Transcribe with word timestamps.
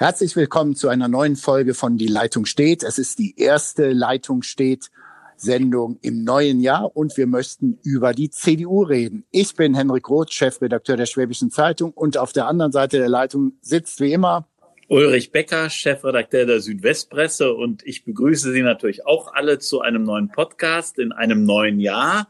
Herzlich 0.00 0.34
willkommen 0.34 0.74
zu 0.74 0.88
einer 0.88 1.08
neuen 1.08 1.36
Folge 1.36 1.74
von 1.74 1.98
Die 1.98 2.06
Leitung 2.06 2.46
steht. 2.46 2.84
Es 2.84 2.98
ist 2.98 3.18
die 3.18 3.38
erste 3.38 3.90
Leitung 3.90 4.40
steht 4.40 4.90
Sendung 5.36 5.98
im 6.00 6.24
neuen 6.24 6.60
Jahr 6.60 6.96
und 6.96 7.18
wir 7.18 7.26
möchten 7.26 7.78
über 7.82 8.14
die 8.14 8.30
CDU 8.30 8.82
reden. 8.82 9.26
Ich 9.30 9.54
bin 9.54 9.74
Henrik 9.74 10.08
Roth, 10.08 10.32
Chefredakteur 10.32 10.96
der 10.96 11.04
Schwäbischen 11.04 11.50
Zeitung 11.50 11.90
und 11.90 12.16
auf 12.16 12.32
der 12.32 12.46
anderen 12.46 12.72
Seite 12.72 12.96
der 12.96 13.10
Leitung 13.10 13.52
sitzt 13.60 14.00
wie 14.00 14.14
immer 14.14 14.48
Ulrich 14.88 15.32
Becker, 15.32 15.68
Chefredakteur 15.68 16.46
der 16.46 16.60
Südwestpresse 16.60 17.52
und 17.52 17.86
ich 17.86 18.06
begrüße 18.06 18.52
Sie 18.52 18.62
natürlich 18.62 19.04
auch 19.04 19.34
alle 19.34 19.58
zu 19.58 19.82
einem 19.82 20.04
neuen 20.04 20.30
Podcast 20.30 20.98
in 20.98 21.12
einem 21.12 21.44
neuen 21.44 21.78
Jahr 21.78 22.26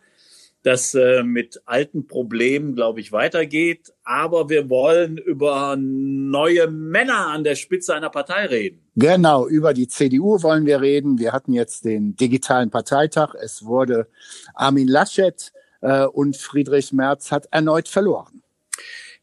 das 0.62 0.94
äh, 0.94 1.22
mit 1.22 1.62
alten 1.64 2.06
Problemen, 2.06 2.74
glaube 2.74 3.00
ich, 3.00 3.12
weitergeht. 3.12 3.92
Aber 4.04 4.48
wir 4.48 4.68
wollen 4.68 5.16
über 5.16 5.76
neue 5.78 6.68
Männer 6.68 7.28
an 7.28 7.44
der 7.44 7.54
Spitze 7.54 7.94
einer 7.94 8.10
Partei 8.10 8.46
reden. 8.46 8.82
Genau, 8.96 9.46
über 9.46 9.72
die 9.72 9.88
CDU 9.88 10.42
wollen 10.42 10.66
wir 10.66 10.80
reden. 10.80 11.18
Wir 11.18 11.32
hatten 11.32 11.52
jetzt 11.52 11.84
den 11.84 12.16
digitalen 12.16 12.70
Parteitag. 12.70 13.34
Es 13.34 13.64
wurde 13.64 14.08
Armin 14.54 14.88
Laschet 14.88 15.52
äh, 15.80 16.04
und 16.04 16.36
Friedrich 16.36 16.92
Merz 16.92 17.30
hat 17.30 17.48
erneut 17.50 17.88
verloren. 17.88 18.42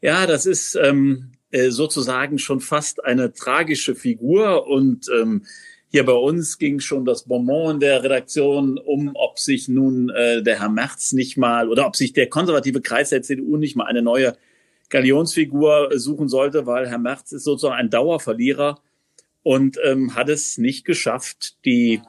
Ja, 0.02 0.26
das 0.26 0.46
ist 0.46 0.76
ähm, 0.76 1.32
äh, 1.52 1.70
sozusagen 1.70 2.40
schon 2.40 2.60
fast 2.60 3.04
eine 3.04 3.34
tragische 3.34 3.96
Figur 3.96 4.68
und 4.68 5.08
ähm, 5.10 5.46
hier 5.90 6.06
bei 6.06 6.14
uns 6.14 6.58
ging 6.58 6.80
schon 6.80 7.06
das 7.06 7.24
Bonbon 7.24 7.76
in 7.76 7.80
der 7.80 8.04
Redaktion 8.04 8.78
um, 8.78 9.12
ob 9.14 9.40
sich 9.40 9.68
nun 9.68 10.10
äh, 10.10 10.44
der 10.44 10.60
Herr 10.60 10.70
Merz 10.70 11.14
nicht 11.14 11.38
mal 11.38 11.70
oder 11.70 11.88
ob 11.88 11.96
sich 11.96 12.14
der 12.14 12.28
konservative 12.28 12.82
Kreis 12.82 13.10
der 13.10 13.22
CDU 13.22 13.58
nicht 13.58 13.76
mal 13.76 13.86
eine 13.86 14.02
neue 14.02 14.36
Galionsfigur 14.90 15.90
suchen 15.96 16.28
sollte, 16.28 16.66
weil 16.66 16.88
Herr 16.88 16.98
Merz 16.98 17.32
ist 17.32 17.44
sozusagen 17.44 17.80
ein 17.80 17.90
Dauerverlierer 17.90 18.80
und 19.44 19.78
ähm, 19.84 20.14
hat 20.16 20.30
es 20.30 20.58
nicht 20.58 20.86
geschafft, 20.86 21.56
die 21.66 22.02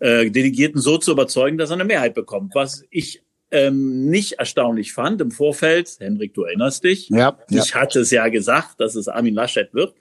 äh, 0.00 0.30
Delegierten 0.30 0.80
so 0.80 0.98
zu 0.98 1.12
überzeugen, 1.12 1.58
dass 1.58 1.70
er 1.70 1.74
eine 1.74 1.84
Mehrheit 1.84 2.14
bekommt. 2.14 2.54
Was 2.54 2.84
ich 2.90 3.22
ähm, 3.50 4.10
nicht 4.10 4.34
erstaunlich 4.34 4.92
fand 4.92 5.20
im 5.20 5.30
Vorfeld, 5.30 5.96
Henrik, 6.00 6.34
du 6.34 6.42
erinnerst 6.42 6.84
dich, 6.84 7.08
ja, 7.08 7.38
ja. 7.48 7.62
ich 7.62 7.74
hatte 7.74 8.00
es 8.00 8.10
ja 8.10 8.28
gesagt, 8.28 8.80
dass 8.80 8.96
es 8.96 9.08
Armin 9.08 9.34
Laschet 9.34 9.72
wird. 9.74 9.94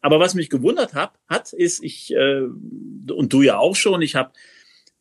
Aber 0.00 0.18
was 0.18 0.34
mich 0.34 0.48
gewundert 0.48 0.94
hab, 0.94 1.18
hat, 1.28 1.52
ist, 1.52 1.82
ich, 1.82 2.12
äh, 2.14 2.42
und 2.42 3.32
du 3.32 3.42
ja 3.42 3.58
auch 3.58 3.76
schon, 3.76 4.02
ich 4.02 4.14
habe 4.14 4.32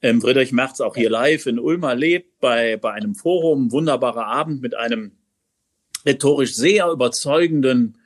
ähm, 0.02 0.22
Friedrich 0.22 0.52
Merz 0.52 0.81
auch 0.81 0.95
hier 0.95 1.09
live 1.09 1.45
in 1.45 1.59
Ulm 1.59 1.83
erlebt, 1.83 2.39
bei, 2.39 2.78
bei 2.78 2.92
einem 2.92 3.16
Forum, 3.16 3.72
wunderbarer 3.72 4.25
Abend 4.25 4.61
mit 4.61 4.75
einem 4.75 5.11
rhetorisch 6.05 6.55
sehr 6.55 6.89
überzeugenden 6.89 7.97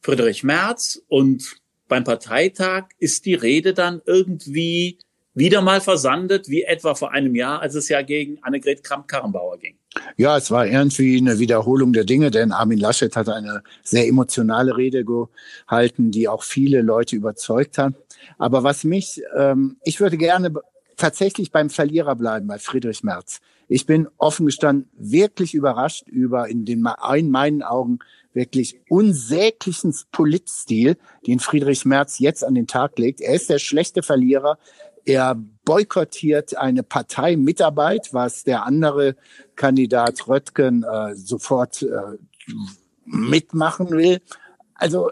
Friedrich 0.00 0.44
Merz. 0.44 1.02
Und 1.08 1.56
beim 1.86 2.04
Parteitag 2.04 2.88
ist 2.98 3.24
die 3.26 3.34
Rede 3.34 3.74
dann 3.74 4.02
irgendwie 4.04 4.98
wieder 5.34 5.62
mal 5.62 5.80
versandet, 5.80 6.48
wie 6.48 6.62
etwa 6.62 6.94
vor 6.94 7.12
einem 7.12 7.34
Jahr, 7.34 7.60
als 7.60 7.74
es 7.74 7.88
ja 7.88 8.02
gegen 8.02 8.42
Annegret 8.42 8.82
Kramp-Karrenbauer 8.82 9.58
ging. 9.58 9.77
Ja, 10.16 10.36
es 10.36 10.50
war 10.50 10.66
irgendwie 10.66 11.18
eine 11.18 11.38
Wiederholung 11.38 11.92
der 11.92 12.04
Dinge, 12.04 12.30
denn 12.30 12.52
Armin 12.52 12.78
Laschet 12.78 13.14
hat 13.16 13.28
eine 13.28 13.62
sehr 13.82 14.06
emotionale 14.06 14.76
Rede 14.76 15.04
gehalten, 15.04 16.10
die 16.10 16.28
auch 16.28 16.42
viele 16.42 16.82
Leute 16.82 17.16
überzeugt 17.16 17.78
hat. 17.78 17.94
Aber 18.36 18.62
was 18.62 18.84
mich, 18.84 19.22
ähm, 19.36 19.76
ich 19.82 20.00
würde 20.00 20.18
gerne 20.18 20.52
tatsächlich 20.96 21.52
beim 21.52 21.70
Verlierer 21.70 22.16
bleiben, 22.16 22.48
bei 22.48 22.58
Friedrich 22.58 23.02
Merz. 23.02 23.40
Ich 23.68 23.86
bin 23.86 24.08
offen 24.16 24.46
gestanden 24.46 24.90
wirklich 24.98 25.54
überrascht 25.54 26.08
über 26.08 26.48
in 26.48 26.64
den 26.64 26.86
in 27.14 27.30
meinen 27.30 27.62
Augen 27.62 27.98
wirklich 28.32 28.80
unsäglichen 28.88 29.94
Politstil, 30.12 30.96
den 31.26 31.38
Friedrich 31.38 31.84
Merz 31.84 32.18
jetzt 32.18 32.44
an 32.44 32.54
den 32.54 32.66
Tag 32.66 32.98
legt. 32.98 33.20
Er 33.20 33.34
ist 33.34 33.50
der 33.50 33.58
schlechte 33.58 34.02
Verlierer. 34.02 34.58
Er 35.04 35.42
boykottiert 35.68 36.56
eine 36.56 36.82
Parteimitarbeit, 36.82 38.14
was 38.14 38.42
der 38.42 38.64
andere 38.64 39.16
Kandidat 39.54 40.26
Röttgen 40.26 40.82
äh, 40.82 41.14
sofort 41.14 41.82
äh, 41.82 42.16
mitmachen 43.04 43.90
will. 43.90 44.22
Also 44.74 45.10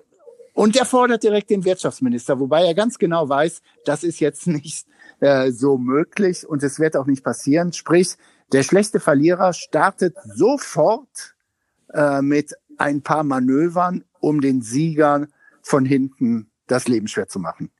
und 0.54 0.74
er 0.74 0.86
fordert 0.86 1.22
direkt 1.22 1.50
den 1.50 1.66
Wirtschaftsminister, 1.66 2.40
wobei 2.40 2.64
er 2.64 2.72
ganz 2.72 2.96
genau 2.96 3.28
weiß, 3.28 3.60
das 3.84 4.02
ist 4.02 4.18
jetzt 4.18 4.46
nicht 4.46 4.86
äh, 5.20 5.50
so 5.50 5.76
möglich 5.76 6.48
und 6.48 6.62
es 6.62 6.80
wird 6.80 6.96
auch 6.96 7.04
nicht 7.04 7.22
passieren. 7.22 7.74
Sprich, 7.74 8.16
der 8.50 8.62
schlechte 8.62 8.98
Verlierer 8.98 9.52
startet 9.52 10.16
sofort 10.24 11.34
äh, 11.92 12.22
mit 12.22 12.54
ein 12.78 13.02
paar 13.02 13.24
Manövern, 13.24 14.04
um 14.20 14.40
den 14.40 14.62
Siegern 14.62 15.26
von 15.60 15.84
hinten 15.84 16.50
das 16.66 16.88
Leben 16.88 17.08
schwer 17.08 17.28
zu 17.28 17.40
machen. 17.40 17.70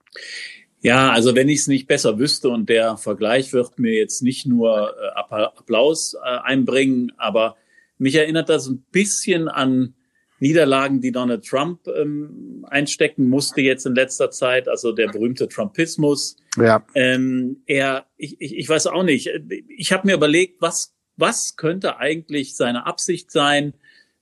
Ja, 0.81 1.11
also 1.11 1.35
wenn 1.35 1.49
ich 1.49 1.61
es 1.61 1.67
nicht 1.67 1.87
besser 1.87 2.19
wüsste 2.19 2.49
und 2.49 2.69
der 2.69 2.97
Vergleich 2.97 3.53
wird 3.53 3.79
mir 3.79 3.95
jetzt 3.95 4.23
nicht 4.23 4.47
nur 4.47 4.95
äh, 5.01 5.35
Applaus 5.35 6.15
äh, 6.15 6.19
einbringen, 6.21 7.13
aber 7.17 7.57
mich 7.99 8.15
erinnert 8.15 8.49
das 8.49 8.69
ein 8.69 8.85
bisschen 8.93 9.49
an 9.49 9.95
Niederlagen, 10.39 11.01
die 11.01 11.13
Donald 11.13 11.47
Trump 11.47 11.89
ähm, 11.89 12.67
einstecken 12.69 13.31
musste 13.31 13.63
jetzt 13.63 13.87
in 13.87 13.95
letzter 13.95 14.31
Zeit, 14.31 14.69
also 14.69 14.93
der 14.93 15.09
berühmte 15.09 15.49
Trumpismus. 15.49 16.37
Ja. 16.59 16.85
Ähm, 16.95 17.63
er, 17.67 18.05
ich, 18.19 18.37
ich, 18.39 18.55
ich 18.55 18.69
weiß 18.69 18.87
auch 18.89 19.03
nicht. 19.03 19.31
Ich 19.69 19.93
habe 19.93 20.07
mir 20.07 20.15
überlegt, 20.15 20.61
was 20.61 20.97
was 21.17 21.57
könnte 21.57 21.99
eigentlich 21.99 22.57
seine 22.57 22.87
Absicht 22.87 23.31
sein 23.31 23.75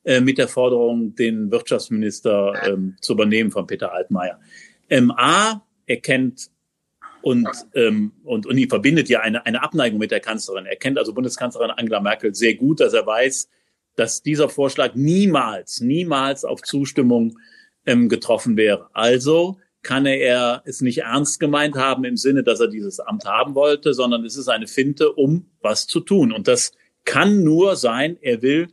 äh, 0.04 0.20
mit 0.20 0.38
der 0.38 0.48
Forderung, 0.48 1.14
den 1.14 1.50
Wirtschaftsminister 1.50 2.54
ähm, 2.66 2.96
zu 3.00 3.12
übernehmen 3.14 3.50
von 3.50 3.66
Peter 3.66 3.92
Altmaier. 3.92 4.40
Ähm, 4.88 5.10
A, 5.10 5.62
er 5.86 5.98
kennt 5.98 6.50
und, 7.24 7.48
ähm, 7.74 8.12
und, 8.22 8.44
und 8.44 8.56
die 8.56 8.66
verbindet 8.66 9.08
ja 9.08 9.20
eine, 9.20 9.46
eine 9.46 9.62
Abneigung 9.62 9.98
mit 9.98 10.10
der 10.10 10.20
Kanzlerin. 10.20 10.66
Er 10.66 10.76
kennt 10.76 10.98
also 10.98 11.14
Bundeskanzlerin 11.14 11.70
Angela 11.70 12.00
Merkel 12.00 12.34
sehr 12.34 12.54
gut, 12.54 12.80
dass 12.80 12.92
er 12.92 13.06
weiß, 13.06 13.48
dass 13.96 14.22
dieser 14.22 14.50
Vorschlag 14.50 14.94
niemals, 14.94 15.80
niemals 15.80 16.44
auf 16.44 16.60
Zustimmung 16.60 17.38
ähm, 17.86 18.10
getroffen 18.10 18.58
wäre. 18.58 18.90
Also 18.92 19.58
kann 19.82 20.04
er 20.04 20.62
es 20.66 20.82
nicht 20.82 20.98
ernst 20.98 21.40
gemeint 21.40 21.76
haben 21.76 22.04
im 22.04 22.18
Sinne, 22.18 22.42
dass 22.42 22.60
er 22.60 22.68
dieses 22.68 23.00
Amt 23.00 23.24
haben 23.24 23.54
wollte, 23.54 23.94
sondern 23.94 24.24
es 24.24 24.36
ist 24.36 24.48
eine 24.48 24.66
Finte, 24.66 25.12
um 25.12 25.46
was 25.60 25.86
zu 25.86 26.00
tun. 26.00 26.30
Und 26.30 26.46
das 26.46 26.72
kann 27.04 27.42
nur 27.42 27.76
sein, 27.76 28.18
er 28.20 28.42
will 28.42 28.68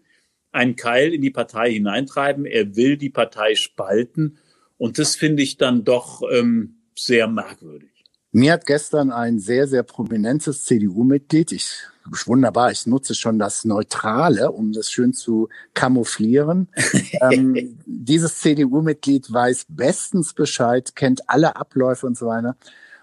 einen 0.51 0.75
Keil 0.75 1.13
in 1.13 1.21
die 1.21 1.31
Partei 1.31 1.71
hineintreiben, 1.71 2.45
er 2.45 2.75
will 2.75 2.97
die 2.97 3.09
Partei 3.09 3.55
spalten. 3.55 4.39
Und 4.77 4.99
das 4.99 5.15
finde 5.15 5.43
ich 5.43 5.57
dann 5.57 5.85
doch 5.85 6.21
ähm, 6.29 6.80
sehr 6.95 7.27
merkwürdig. 7.27 7.89
Mir 8.33 8.53
hat 8.53 8.65
gestern 8.65 9.11
ein 9.11 9.39
sehr, 9.39 9.67
sehr 9.67 9.83
prominentes 9.83 10.63
CDU-Mitglied, 10.63 11.51
ich 11.51 11.83
wunderbar, 12.25 12.71
ich 12.71 12.87
nutze 12.87 13.13
schon 13.13 13.37
das 13.39 13.65
Neutrale, 13.65 14.51
um 14.51 14.71
das 14.71 14.89
schön 14.89 15.13
zu 15.13 15.49
kamouflieren. 15.73 16.69
ähm, 17.21 17.77
dieses 17.85 18.39
CDU-Mitglied 18.39 19.31
weiß 19.31 19.65
bestens 19.69 20.33
Bescheid, 20.33 20.95
kennt 20.95 21.29
alle 21.29 21.55
Abläufe 21.55 22.07
und 22.07 22.17
so 22.17 22.27
weiter. 22.27 22.55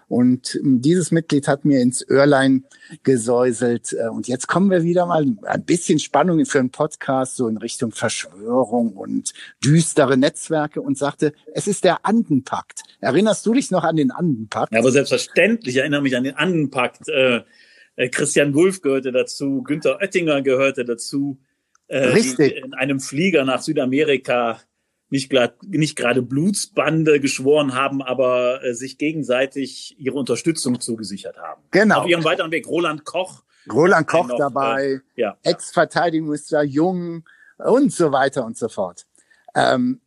Und 0.09 0.55
ähm, 0.55 0.81
dieses 0.81 1.11
Mitglied 1.11 1.47
hat 1.47 1.63
mir 1.63 1.79
ins 1.81 2.05
Öhrlein 2.09 2.65
gesäuselt. 3.03 3.93
Äh, 3.93 4.09
und 4.09 4.27
jetzt 4.27 4.47
kommen 4.47 4.69
wir 4.71 4.83
wieder 4.83 5.05
mal 5.05 5.25
ein 5.43 5.63
bisschen 5.63 5.99
Spannung 5.99 6.45
für 6.45 6.59
einen 6.59 6.71
Podcast, 6.71 7.35
so 7.35 7.47
in 7.47 7.57
Richtung 7.57 7.91
Verschwörung 7.91 8.93
und 8.93 9.33
düstere 9.63 10.17
Netzwerke 10.17 10.81
und 10.81 10.97
sagte, 10.97 11.33
es 11.53 11.67
ist 11.67 11.83
der 11.83 12.05
Andenpakt. 12.05 12.81
Erinnerst 12.99 13.45
du 13.45 13.53
dich 13.53 13.69
noch 13.69 13.83
an 13.83 13.95
den 13.95 14.11
Andenpakt? 14.11 14.73
Ja, 14.73 14.79
aber 14.79 14.91
selbstverständlich 14.91 15.77
erinnere 15.77 16.01
mich 16.01 16.17
an 16.17 16.23
den 16.23 16.35
Andenpakt. 16.35 17.07
Äh, 17.07 17.41
äh, 17.95 18.09
Christian 18.09 18.55
Wulff 18.55 18.81
gehörte 18.81 19.11
dazu, 19.11 19.61
Günther 19.61 19.99
Oettinger 20.01 20.41
gehörte 20.41 20.85
dazu. 20.85 21.39
Äh, 21.87 21.99
Richtig. 22.07 22.55
in 22.55 22.73
einem 22.73 22.99
Flieger 22.99 23.45
nach 23.45 23.61
Südamerika 23.61 24.59
nicht, 25.09 25.33
nicht 25.67 25.95
gerade 25.95 26.21
Blutsbande 26.21 27.19
geschworen 27.19 27.73
haben, 27.73 28.01
aber 28.01 28.63
äh, 28.63 28.73
sich 28.73 28.97
gegenseitig 28.97 29.95
ihre 29.99 30.17
Unterstützung 30.17 30.79
zugesichert 30.79 31.37
haben. 31.37 31.61
Genau. 31.71 32.01
Auf 32.01 32.07
ihrem 32.07 32.23
weiteren 32.23 32.51
Weg 32.51 32.67
Roland 32.67 33.05
Koch. 33.05 33.43
Roland 33.71 34.07
Koch 34.07 34.27
noch, 34.27 34.37
dabei, 34.37 35.01
äh, 35.15 35.21
ja, 35.21 35.37
Ex-Verteidigungsminister 35.43 36.63
Jung 36.63 37.23
und 37.57 37.91
so 37.91 38.11
weiter 38.11 38.45
und 38.45 38.57
so 38.57 38.69
fort. 38.69 39.05
Ähm, 39.55 39.99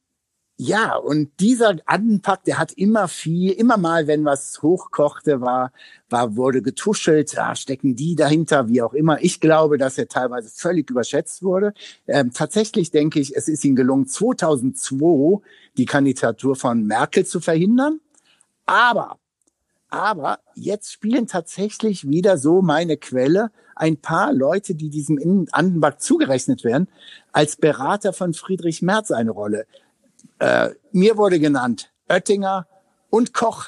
ja, 0.59 0.95
und 0.97 1.41
dieser 1.41 1.77
Andenpack, 1.87 2.45
der 2.45 2.59
hat 2.59 2.73
immer 2.73 3.09
viel, 3.09 3.53
immer 3.53 3.79
mal, 3.79 4.07
wenn 4.07 4.25
was 4.25 4.63
hochkochte, 4.63 5.41
war, 5.41 5.73
war, 6.09 6.37
wurde 6.37 6.63
getuschelt, 6.63 7.33
ja, 7.33 7.57
stecken 7.57 7.97
die 7.97 8.15
dahinter, 8.15 8.69
wie 8.69 8.83
auch 8.83 8.93
immer. 8.93 9.23
Ich 9.23 9.41
glaube, 9.41 9.79
dass 9.79 9.99
er 9.99 10.09
teilweise 10.09 10.51
völlig 10.55 10.91
überschätzt 10.91 11.43
wurde. 11.43 11.73
Ähm, 12.07 12.33
tatsächlich 12.33 12.91
denke 12.91 13.19
ich, 13.19 13.35
es 13.35 13.49
ist 13.49 13.65
ihm 13.65 13.75
gelungen, 13.75 14.07
2002 14.07 15.43
die 15.79 15.87
Kandidatur 15.87 16.55
von 16.55 16.85
Merkel 16.87 17.27
zu 17.27 17.41
verhindern. 17.41 18.01
Aber, 18.67 19.19
aber 19.89 20.39
jetzt 20.55 20.93
spielen 20.93 21.27
tatsächlich 21.27 22.09
wieder 22.09 22.39
so 22.39 22.63
meine 22.63 22.99
Quelle 22.99 23.51
ein 23.75 23.97
paar 23.97 24.33
Leute, 24.33 24.75
die 24.75 24.91
diesem 24.91 25.47
Andenpack 25.51 26.01
zugerechnet 26.01 26.63
werden, 26.63 26.89
als 27.33 27.57
Berater 27.57 28.13
von 28.13 28.33
Friedrich 28.35 28.83
Merz 28.83 29.11
eine 29.11 29.33
Rolle. 29.33 29.67
Äh, 30.43 30.75
mir 30.91 31.17
wurde 31.17 31.39
genannt 31.39 31.93
Oettinger 32.09 32.67
und 33.11 33.33
Koch. 33.33 33.67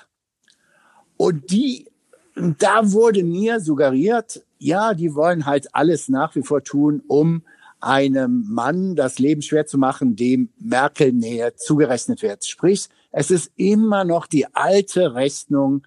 Und 1.16 1.52
die, 1.52 1.86
da 2.34 2.90
wurde 2.90 3.22
mir 3.22 3.60
suggeriert, 3.60 4.42
ja, 4.58 4.92
die 4.92 5.14
wollen 5.14 5.46
halt 5.46 5.72
alles 5.72 6.08
nach 6.08 6.34
wie 6.34 6.42
vor 6.42 6.64
tun, 6.64 7.00
um 7.06 7.42
einem 7.78 8.44
Mann 8.48 8.96
das 8.96 9.20
Leben 9.20 9.40
schwer 9.40 9.66
zu 9.66 9.78
machen, 9.78 10.16
dem 10.16 10.48
Merkel 10.58 11.12
näher 11.12 11.54
zugerechnet 11.56 12.22
wird. 12.22 12.44
Sprich, 12.44 12.88
es 13.12 13.30
ist 13.30 13.52
immer 13.54 14.02
noch 14.02 14.26
die 14.26 14.52
alte 14.52 15.14
Rechnung 15.14 15.86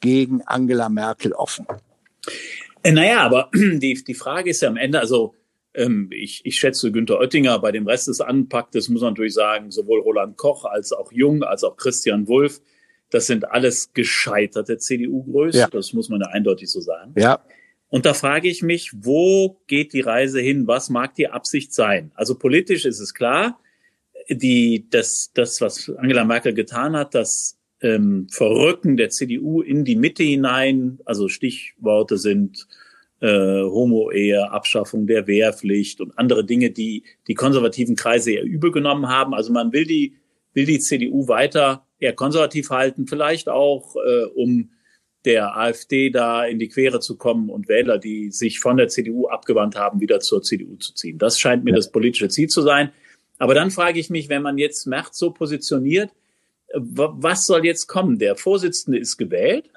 gegen 0.00 0.42
Angela 0.42 0.90
Merkel 0.90 1.32
offen. 1.32 1.66
Äh, 2.82 2.92
naja, 2.92 3.20
aber 3.20 3.50
die, 3.54 4.04
die 4.06 4.14
Frage 4.14 4.50
ist 4.50 4.60
ja 4.60 4.68
am 4.68 4.76
Ende, 4.76 5.00
also 5.00 5.34
ähm, 5.76 6.08
ich, 6.10 6.40
ich 6.44 6.56
schätze 6.56 6.90
Günter 6.90 7.20
Oettinger, 7.20 7.58
bei 7.60 7.72
dem 7.72 7.86
Rest 7.86 8.08
des 8.08 8.20
Anpacktes 8.20 8.88
muss 8.88 9.02
man 9.02 9.12
natürlich 9.12 9.34
sagen, 9.34 9.70
sowohl 9.70 10.00
Roland 10.00 10.36
Koch 10.36 10.64
als 10.64 10.92
auch 10.92 11.12
Jung, 11.12 11.42
als 11.42 11.62
auch 11.64 11.76
Christian 11.76 12.26
Wulff, 12.26 12.60
das 13.10 13.26
sind 13.26 13.48
alles 13.50 13.92
gescheiterte 13.92 14.78
CDU-Größen, 14.78 15.60
ja. 15.60 15.68
das 15.68 15.92
muss 15.92 16.08
man 16.08 16.20
ja 16.20 16.28
eindeutig 16.28 16.70
so 16.70 16.80
sagen. 16.80 17.14
Ja. 17.16 17.44
Und 17.88 18.04
da 18.04 18.14
frage 18.14 18.48
ich 18.48 18.62
mich, 18.62 18.92
wo 18.94 19.60
geht 19.68 19.92
die 19.92 20.00
Reise 20.00 20.40
hin? 20.40 20.66
Was 20.66 20.90
mag 20.90 21.14
die 21.14 21.28
Absicht 21.28 21.72
sein? 21.72 22.10
Also 22.14 22.34
politisch 22.36 22.84
ist 22.84 22.98
es 22.98 23.14
klar, 23.14 23.60
die, 24.28 24.86
das, 24.90 25.30
das, 25.34 25.60
was 25.60 25.88
Angela 25.96 26.24
Merkel 26.24 26.52
getan 26.52 26.96
hat, 26.96 27.14
das 27.14 27.58
ähm, 27.80 28.26
Verrücken 28.30 28.96
der 28.96 29.10
CDU 29.10 29.62
in 29.62 29.84
die 29.84 29.96
Mitte 29.96 30.24
hinein, 30.24 30.98
also 31.04 31.28
Stichworte 31.28 32.18
sind 32.18 32.66
äh, 33.20 33.62
Homo-Ehe, 33.62 34.50
Abschaffung 34.50 35.06
der 35.06 35.26
Wehrpflicht 35.26 36.00
und 36.00 36.18
andere 36.18 36.44
Dinge, 36.44 36.70
die 36.70 37.04
die 37.28 37.34
konservativen 37.34 37.96
Kreise 37.96 38.32
eher 38.32 38.44
übel 38.44 38.72
genommen 38.72 39.08
haben. 39.08 39.34
Also 39.34 39.52
man 39.52 39.72
will 39.72 39.86
die, 39.86 40.16
will 40.52 40.66
die 40.66 40.80
CDU 40.80 41.28
weiter 41.28 41.86
eher 41.98 42.12
konservativ 42.12 42.70
halten, 42.70 43.06
vielleicht 43.06 43.48
auch, 43.48 43.96
äh, 43.96 44.24
um 44.34 44.70
der 45.24 45.56
AfD 45.56 46.10
da 46.10 46.44
in 46.44 46.58
die 46.58 46.68
Quere 46.68 47.00
zu 47.00 47.16
kommen 47.16 47.50
und 47.50 47.68
Wähler, 47.68 47.98
die 47.98 48.30
sich 48.30 48.60
von 48.60 48.76
der 48.76 48.88
CDU 48.88 49.26
abgewandt 49.26 49.76
haben, 49.76 50.00
wieder 50.00 50.20
zur 50.20 50.42
CDU 50.42 50.76
zu 50.76 50.94
ziehen. 50.94 51.18
Das 51.18 51.38
scheint 51.38 51.64
mir 51.64 51.70
ja. 51.70 51.76
das 51.76 51.90
politische 51.90 52.28
Ziel 52.28 52.48
zu 52.48 52.62
sein. 52.62 52.92
Aber 53.38 53.54
dann 53.54 53.70
frage 53.70 53.98
ich 53.98 54.08
mich, 54.08 54.28
wenn 54.28 54.42
man 54.42 54.56
jetzt 54.56 54.86
Merz 54.86 55.18
so 55.18 55.30
positioniert, 55.30 56.10
was 56.72 57.46
soll 57.46 57.64
jetzt 57.64 57.86
kommen? 57.86 58.18
Der 58.18 58.36
Vorsitzende 58.36 58.98
ist 58.98 59.16
gewählt. 59.16 59.70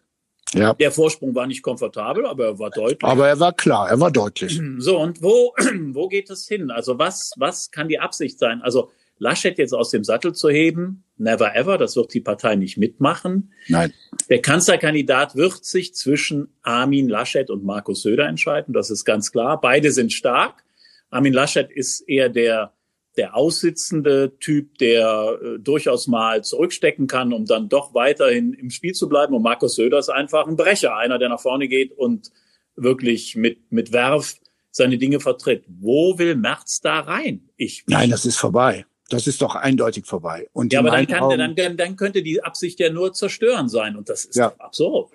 Ja. 0.54 0.74
Der 0.74 0.92
Vorsprung 0.92 1.36
war 1.36 1.46
nicht 1.46 1.62
komfortabel, 1.62 2.26
aber 2.26 2.46
er 2.46 2.60
war 2.60 2.72
deutlich. 2.72 3.04
Aber 3.04 3.28
er 3.28 3.40
war 3.40 3.54
klar, 3.54 3.90
er 3.90 4.00
war 4.00 4.12
deutlich. 4.12 4.60
So, 4.80 4.98
und 4.98 5.22
wo, 5.22 5.54
wo 5.94 6.08
geht 6.08 6.30
es 6.30 6.48
hin? 6.48 6.72
Also 6.72 6.98
was, 6.98 7.32
was 7.38 7.70
kann 7.72 7.88
die 7.88 8.00
Absicht 8.00 8.40
sein? 8.40 8.62
Also 8.62 8.92
Laschet 9.18 9.58
jetzt 9.58 9.74
aus 9.74 9.92
dem 9.92 10.04
Sattel 10.06 10.34
zu 10.34 10.50
heben, 10.50 11.04
never 11.18 11.54
ever, 11.56 11.78
das 11.78 11.96
wird 11.98 12.14
die 12.14 12.22
Partei 12.22 12.56
nicht 12.56 12.78
mitmachen. 12.78 13.52
Nein. 13.68 13.94
Der 14.30 14.42
Kanzlerkandidat 14.42 15.36
wird 15.36 15.66
sich 15.66 15.94
zwischen 15.94 16.54
Armin 16.62 17.10
Laschet 17.10 17.50
und 17.50 17.64
Markus 17.64 18.02
Söder 18.02 18.28
entscheiden, 18.28 18.74
das 18.74 18.90
ist 18.90 19.04
ganz 19.04 19.32
klar. 19.32 19.60
Beide 19.60 19.92
sind 19.92 20.14
stark. 20.14 20.64
Armin 21.10 21.34
Laschet 21.34 21.70
ist 21.70 22.02
eher 22.08 22.30
der, 22.30 22.74
der 23.20 23.36
aussitzende 23.36 24.40
Typ, 24.40 24.78
der 24.78 25.38
äh, 25.44 25.60
durchaus 25.60 26.08
mal 26.08 26.42
zurückstecken 26.42 27.06
kann, 27.06 27.34
um 27.34 27.46
dann 27.46 27.68
doch 27.68 27.94
weiterhin 27.94 28.54
im 28.54 28.70
Spiel 28.70 28.94
zu 28.94 29.10
bleiben. 29.10 29.34
Und 29.36 29.42
Markus 29.42 29.76
Söder 29.76 30.00
ist 30.00 30.08
einfach 30.08 30.48
ein 30.48 30.56
Brecher, 30.56 30.96
einer, 30.96 31.20
der 31.20 31.28
nach 31.28 31.42
vorne 31.42 31.68
geht 31.68 31.92
und 31.92 32.32
wirklich 32.78 33.36
mit, 33.36 33.74
mit 33.74 33.92
Werf 33.92 34.36
seine 34.72 34.98
Dinge 34.98 35.20
vertritt. 35.20 35.66
Wo 35.68 36.18
will 36.18 36.38
Merz 36.38 36.80
da 36.80 37.02
rein? 37.02 37.50
Ich, 37.58 37.84
Nein, 37.88 38.10
das 38.10 38.26
ist 38.26 38.38
vorbei. 38.38 38.86
Das 39.10 39.28
ist 39.28 39.42
doch 39.42 39.56
eindeutig 39.56 40.06
vorbei. 40.06 40.48
Und 40.54 40.72
ja, 40.72 40.80
aber 40.80 40.92
dann, 40.92 41.06
kann, 41.06 41.24
Augen, 41.24 41.56
dann, 41.58 41.76
dann 41.76 41.96
könnte 41.98 42.24
die 42.24 42.42
Absicht 42.42 42.80
ja 42.80 42.90
nur 42.90 43.12
zerstören 43.12 43.68
sein 43.68 43.98
und 43.98 44.08
das 44.08 44.24
ist 44.24 44.38
ja. 44.38 44.54
absurd. 44.60 45.12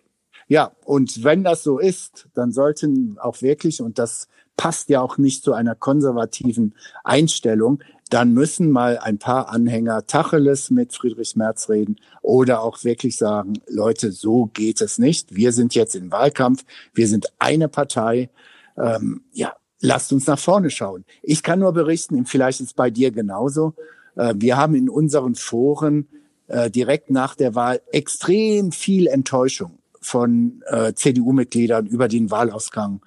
Ja, 0.46 0.72
und 0.84 1.24
wenn 1.24 1.42
das 1.42 1.62
so 1.62 1.78
ist, 1.78 2.28
dann 2.34 2.52
sollten 2.52 3.16
auch 3.18 3.40
wirklich, 3.40 3.80
und 3.80 3.98
das 3.98 4.28
passt 4.56 4.88
ja 4.88 5.00
auch 5.00 5.18
nicht 5.18 5.42
zu 5.42 5.52
einer 5.52 5.74
konservativen 5.74 6.74
Einstellung, 7.02 7.82
dann 8.10 8.32
müssen 8.32 8.70
mal 8.70 8.98
ein 8.98 9.18
paar 9.18 9.48
Anhänger 9.48 10.06
Tacheles 10.06 10.70
mit 10.70 10.94
Friedrich 10.94 11.36
Merz 11.36 11.68
reden 11.68 11.96
oder 12.22 12.62
auch 12.62 12.84
wirklich 12.84 13.16
sagen, 13.16 13.54
Leute, 13.66 14.12
so 14.12 14.46
geht 14.52 14.80
es 14.80 14.98
nicht. 14.98 15.34
Wir 15.34 15.52
sind 15.52 15.74
jetzt 15.74 15.96
im 15.96 16.12
Wahlkampf, 16.12 16.64
wir 16.92 17.08
sind 17.08 17.26
eine 17.38 17.68
Partei. 17.68 18.30
Ähm, 18.76 19.22
ja, 19.32 19.54
lasst 19.80 20.12
uns 20.12 20.26
nach 20.26 20.38
vorne 20.38 20.70
schauen. 20.70 21.04
Ich 21.22 21.42
kann 21.42 21.60
nur 21.60 21.72
berichten, 21.72 22.26
vielleicht 22.26 22.60
ist 22.60 22.68
es 22.68 22.74
bei 22.74 22.90
dir 22.90 23.10
genauso. 23.10 23.74
Äh, 24.16 24.34
wir 24.36 24.56
haben 24.56 24.74
in 24.74 24.88
unseren 24.88 25.34
Foren 25.34 26.08
äh, 26.48 26.70
direkt 26.70 27.10
nach 27.10 27.34
der 27.34 27.54
Wahl 27.54 27.80
extrem 27.92 28.72
viel 28.72 29.06
Enttäuschung 29.06 29.78
von 30.00 30.62
äh, 30.66 30.92
CDU-Mitgliedern 30.92 31.86
über 31.86 32.08
den 32.08 32.30
Wahlausgang 32.30 33.00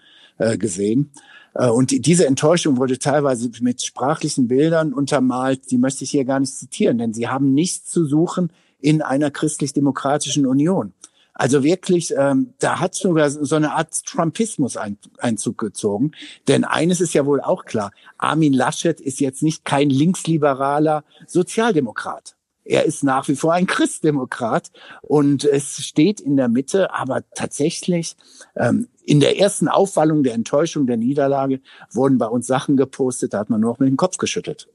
gesehen. 0.60 1.10
Und 1.58 2.06
diese 2.06 2.28
Enttäuschung 2.28 2.78
wurde 2.78 3.00
teilweise 3.00 3.50
mit 3.62 3.84
sprachlichen 3.84 4.48
Bildern 4.48 4.94
untermalt, 4.94 5.72
die 5.72 5.80
möchte 5.80 6.04
ich 6.04 6.12
hier 6.12 6.24
gar 6.24 6.40
nicht 6.40 6.56
zitieren, 6.56 7.00
denn 7.00 7.14
sie 7.14 7.28
haben 7.28 7.54
nichts 7.54 7.90
zu 7.90 8.06
suchen 8.06 8.52
in 8.80 9.02
einer 9.02 9.32
christlich-demokratischen 9.32 10.46
Union. 10.46 10.94
Also 11.34 11.64
wirklich, 11.64 12.14
ähm, 12.18 12.54
da 12.60 12.80
hat 12.80 12.96
sogar 12.96 13.30
so 13.30 13.56
eine 13.56 13.74
Art 13.74 14.06
Trumpismus 14.06 14.76
ein, 14.76 14.98
Einzug 15.20 15.60
gezogen. 15.60 16.12
Denn 16.48 16.64
eines 16.64 17.00
ist 17.00 17.14
ja 17.14 17.28
wohl 17.28 17.42
auch 17.42 17.66
klar, 17.66 17.92
Armin 18.18 18.54
Laschet 18.54 19.00
ist 19.00 19.20
jetzt 19.20 19.44
nicht 19.44 19.64
kein 19.64 19.92
linksliberaler 19.92 21.04
Sozialdemokrat. 21.28 22.37
Er 22.68 22.86
ist 22.86 23.04
nach 23.04 23.28
wie 23.28 23.36
vor 23.36 23.54
ein 23.54 23.66
Christdemokrat 23.66 24.72
und 25.02 25.46
es 25.46 25.84
steht 25.86 26.20
in 26.20 26.36
der 26.36 26.50
Mitte, 26.50 26.94
aber 26.94 27.24
tatsächlich 27.34 28.16
ähm, 28.56 28.90
in 29.06 29.22
der 29.22 29.40
ersten 29.40 29.70
Aufwallung 29.70 30.24
der 30.24 30.34
Enttäuschung 30.34 30.86
der 30.86 30.98
Niederlage 30.98 31.62
wurden 31.92 32.18
bei 32.18 32.26
uns 32.26 32.46
Sachen 32.46 32.76
gepostet, 32.76 33.34
da 33.34 33.40
hat 33.40 33.50
man 33.50 33.62
nur 33.62 33.72
noch 33.72 33.80
mit 33.80 33.88
dem 33.88 33.96
Kopf 33.96 34.18
geschüttelt. 34.18 34.68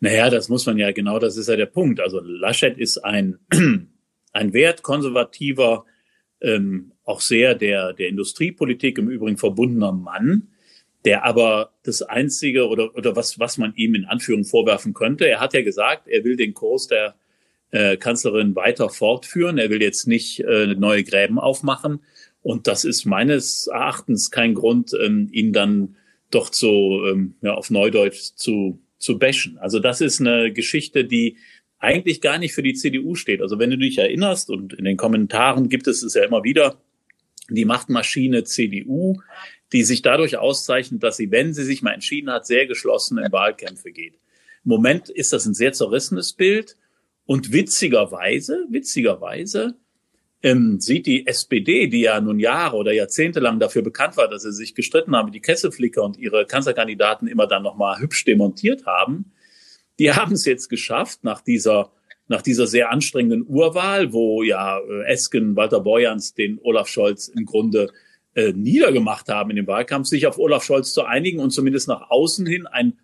Naja, 0.00 0.30
das 0.30 0.48
muss 0.48 0.64
man 0.64 0.78
ja, 0.78 0.90
genau 0.92 1.18
das 1.18 1.36
ist 1.36 1.48
ja 1.48 1.56
der 1.56 1.66
Punkt. 1.66 2.00
Also 2.00 2.20
Laschet 2.20 2.78
ist 2.78 2.98
ein, 2.98 3.38
ein 4.32 4.52
wertkonservativer 4.54 5.84
ähm, 6.40 6.92
auch 7.04 7.20
sehr 7.20 7.54
der, 7.54 7.92
der 7.92 8.08
Industriepolitik 8.08 8.98
im 8.98 9.10
Übrigen 9.10 9.36
verbundener 9.36 9.92
Mann, 9.92 10.48
der 11.04 11.24
aber 11.24 11.72
das 11.82 12.00
Einzige 12.00 12.68
oder, 12.68 12.94
oder 12.94 13.14
was, 13.14 13.38
was 13.38 13.58
man 13.58 13.74
ihm 13.76 13.94
in 13.94 14.06
Anführung 14.06 14.44
vorwerfen 14.44 14.94
könnte, 14.94 15.28
er 15.28 15.40
hat 15.40 15.52
ja 15.52 15.62
gesagt, 15.62 16.08
er 16.08 16.24
will 16.24 16.36
den 16.36 16.54
Kurs 16.54 16.86
der 16.86 17.14
äh, 17.74 17.96
Kanzlerin 17.96 18.54
weiter 18.54 18.88
fortführen, 18.88 19.58
er 19.58 19.68
will 19.68 19.82
jetzt 19.82 20.06
nicht 20.06 20.38
äh, 20.40 20.74
neue 20.76 21.02
Gräben 21.02 21.40
aufmachen. 21.40 22.00
Und 22.40 22.68
das 22.68 22.84
ist 22.84 23.04
meines 23.04 23.66
Erachtens 23.66 24.30
kein 24.30 24.54
Grund, 24.54 24.92
ähm, 25.02 25.28
ihn 25.32 25.52
dann 25.52 25.96
doch 26.30 26.52
so 26.52 27.04
ähm, 27.04 27.34
ja, 27.42 27.54
auf 27.54 27.70
Neudeutsch 27.70 28.36
zu, 28.36 28.78
zu 28.98 29.18
bashen. 29.18 29.58
Also 29.58 29.80
das 29.80 30.00
ist 30.00 30.20
eine 30.20 30.52
Geschichte, 30.52 31.04
die 31.04 31.36
eigentlich 31.80 32.20
gar 32.20 32.38
nicht 32.38 32.54
für 32.54 32.62
die 32.62 32.74
CDU 32.74 33.16
steht. 33.16 33.42
Also 33.42 33.58
wenn 33.58 33.70
du 33.70 33.78
dich 33.78 33.98
erinnerst, 33.98 34.50
und 34.50 34.72
in 34.74 34.84
den 34.84 34.96
Kommentaren 34.96 35.68
gibt 35.68 35.88
es 35.88 36.04
es 36.04 36.14
ja 36.14 36.22
immer 36.22 36.44
wieder, 36.44 36.80
die 37.48 37.64
Machtmaschine 37.64 38.44
CDU, 38.44 39.20
die 39.72 39.82
sich 39.82 40.00
dadurch 40.00 40.36
auszeichnet, 40.36 41.02
dass 41.02 41.16
sie, 41.16 41.32
wenn 41.32 41.52
sie 41.52 41.64
sich 41.64 41.82
mal 41.82 41.92
entschieden 41.92 42.30
hat, 42.30 42.46
sehr 42.46 42.66
geschlossen 42.66 43.18
in 43.18 43.32
Wahlkämpfe 43.32 43.90
geht. 43.90 44.14
Im 44.64 44.68
Moment 44.68 45.08
ist 45.08 45.32
das 45.32 45.44
ein 45.44 45.54
sehr 45.54 45.72
zerrissenes 45.72 46.34
Bild 46.34 46.76
und 47.26 47.52
witzigerweise, 47.52 48.66
witzigerweise 48.70 49.76
ähm, 50.42 50.78
sieht 50.78 51.06
die 51.06 51.26
SPD, 51.26 51.86
die 51.86 52.02
ja 52.02 52.20
nun 52.20 52.38
Jahre 52.38 52.76
oder 52.76 52.92
Jahrzehnte 52.92 53.40
lang 53.40 53.58
dafür 53.58 53.82
bekannt 53.82 54.18
war, 54.18 54.28
dass 54.28 54.42
sie 54.42 54.52
sich 54.52 54.74
gestritten 54.74 55.16
haben, 55.16 55.32
die 55.32 55.40
Kesselflicker 55.40 56.02
und 56.02 56.18
ihre 56.18 56.44
Kanzlerkandidaten 56.44 57.26
immer 57.28 57.46
dann 57.46 57.62
nochmal 57.62 57.98
hübsch 57.98 58.24
demontiert 58.24 58.84
haben, 58.84 59.32
die 59.98 60.12
haben 60.12 60.34
es 60.34 60.44
jetzt 60.44 60.68
geschafft, 60.68 61.24
nach 61.24 61.40
dieser, 61.40 61.92
nach 62.28 62.42
dieser 62.42 62.66
sehr 62.66 62.90
anstrengenden 62.90 63.46
Urwahl, 63.46 64.12
wo 64.12 64.42
ja 64.42 64.78
äh, 64.80 65.04
Esken, 65.06 65.56
Walter 65.56 65.80
Borjans 65.80 66.34
den 66.34 66.58
Olaf 66.62 66.88
Scholz 66.88 67.28
im 67.28 67.46
Grunde 67.46 67.90
äh, 68.34 68.52
niedergemacht 68.52 69.28
haben 69.28 69.50
in 69.50 69.56
dem 69.56 69.66
Wahlkampf, 69.66 70.08
sich 70.08 70.26
auf 70.26 70.38
Olaf 70.38 70.64
Scholz 70.64 70.92
zu 70.92 71.04
einigen 71.04 71.40
und 71.40 71.52
zumindest 71.52 71.88
nach 71.88 72.10
außen 72.10 72.44
hin 72.44 72.66
ein 72.66 72.98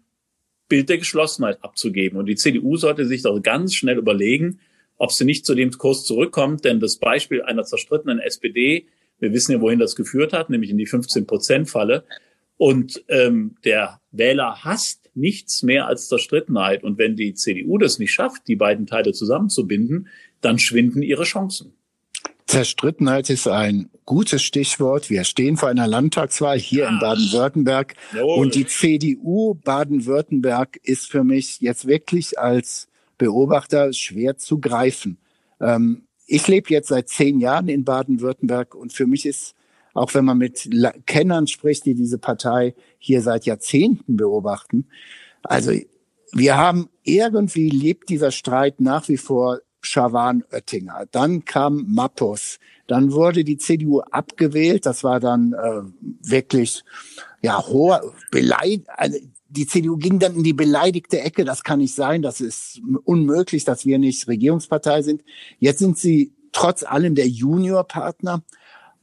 Bild 0.71 0.89
der 0.89 0.97
Geschlossenheit 0.97 1.63
abzugeben. 1.63 2.19
Und 2.19 2.27
die 2.27 2.37
CDU 2.37 2.79
sollte 2.79 3.05
sich 3.05 3.23
doch 3.23 3.39
ganz 3.43 3.75
schnell 3.75 3.99
überlegen, 3.99 4.61
ob 4.97 5.13
sie 5.13 5.27
nicht 5.27 5.45
zu 5.45 5.55
dem 5.55 5.71
Kurs 5.73 6.05
zurückkommt, 6.05 6.65
denn 6.65 6.81
das 6.81 6.97
Beispiel 6.97 7.43
einer 7.43 7.65
zerstrittenen 7.65 8.19
SPD, 8.19 8.87
wir 9.19 9.35
wissen 9.35 9.53
ja, 9.53 9.61
wohin 9.61 9.79
das 9.79 9.97
geführt 9.97 10.33
hat, 10.33 10.49
nämlich 10.49 10.71
in 10.71 10.79
die 10.79 10.87
15-Prozent-Falle. 10.87 12.05
Und 12.57 13.05
ähm, 13.09 13.57
der 13.65 14.01
Wähler 14.11 14.65
hasst 14.65 15.11
nichts 15.15 15.63
mehr 15.63 15.87
als 15.87 16.09
Zerstrittenheit. 16.09 16.85
Und 16.85 16.99
wenn 16.99 17.17
die 17.17 17.35
CDU 17.35 17.79
das 17.79 17.99
nicht 17.99 18.13
schafft, 18.13 18.47
die 18.49 18.57
beiden 18.57 18.87
Teile 18.87 19.13
zusammenzubinden, 19.13 20.09
dann 20.41 20.59
schwinden 20.59 21.03
ihre 21.03 21.25
Chancen. 21.25 21.75
Zerstrittenheit 22.51 23.31
ist 23.31 23.47
ein 23.47 23.91
gutes 24.07 24.43
Stichwort. 24.43 25.09
Wir 25.09 25.23
stehen 25.23 25.57
vor 25.57 25.69
einer 25.69 25.87
Landtagswahl 25.87 26.59
hier 26.59 26.83
ja. 26.83 26.89
in 26.89 26.99
Baden-Württemberg. 26.99 27.95
Und 28.25 28.57
die 28.57 28.67
CDU 28.67 29.55
Baden-Württemberg 29.55 30.81
ist 30.83 31.09
für 31.09 31.23
mich 31.23 31.61
jetzt 31.61 31.87
wirklich 31.87 32.41
als 32.41 32.89
Beobachter 33.19 33.93
schwer 33.93 34.37
zu 34.37 34.59
greifen. 34.59 35.19
Ähm, 35.61 36.09
ich 36.27 36.49
lebe 36.49 36.71
jetzt 36.71 36.89
seit 36.89 37.09
zehn 37.09 37.39
Jahren 37.39 37.69
in 37.69 37.85
Baden-Württemberg 37.85 38.75
und 38.75 38.93
für 38.93 39.07
mich 39.07 39.27
ist, 39.27 39.55
auch 39.95 40.13
wenn 40.15 40.25
man 40.25 40.39
mit 40.39 40.69
Kennern 41.07 41.47
spricht, 41.47 41.87
die 41.87 41.95
diese 41.95 42.19
Partei 42.19 42.75
hier 42.99 43.23
seit 43.23 43.47
Jahrzehnten 43.47 44.17
beobachten, 44.17 44.89
also 45.45 45.71
wir 46.33 46.57
haben 46.57 46.89
irgendwie 47.05 47.71
lebt 47.71 48.09
dieser 48.09 48.33
Streit 48.33 48.81
nach 48.81 49.09
wie 49.09 49.19
vor 49.19 49.61
Schawan 49.81 50.45
Oettinger. 50.51 51.07
Dann 51.11 51.45
kam 51.45 51.87
Mappus. 51.89 52.59
Dann 52.87 53.13
wurde 53.13 53.45
die 53.45 53.57
CDU 53.57 54.01
abgewählt. 54.01 54.87
Das 54.87 55.05
war 55.05 55.21
dann 55.21 55.53
äh, 55.53 55.83
wirklich 56.29 56.83
ja 57.43 57.65
hoher 57.67 58.03
Beleid. 58.31 58.83
Also 58.89 59.19
die 59.49 59.67
CDU 59.67 59.97
ging 59.97 60.19
dann 60.19 60.37
in 60.37 60.45
die 60.45 60.53
beleidigte 60.53 61.21
Ecke. 61.21 61.45
Das 61.45 61.65
kann 61.65 61.81
nicht 61.81 61.95
sein. 61.95 62.23
Das 62.23 62.41
ist 62.41 62.81
unmöglich, 63.05 63.65
dass 63.65 63.85
wir 63.87 63.99
nicht 63.99 64.29
Regierungspartei 64.29 65.03
sind. 65.03 65.23
Jetzt 65.59 65.81
sind 65.81 65.99
sie 65.99 66.33
trotz 66.53 66.83
allem 66.83 67.15
der 67.15 67.29
Juniorpartner 67.29 68.43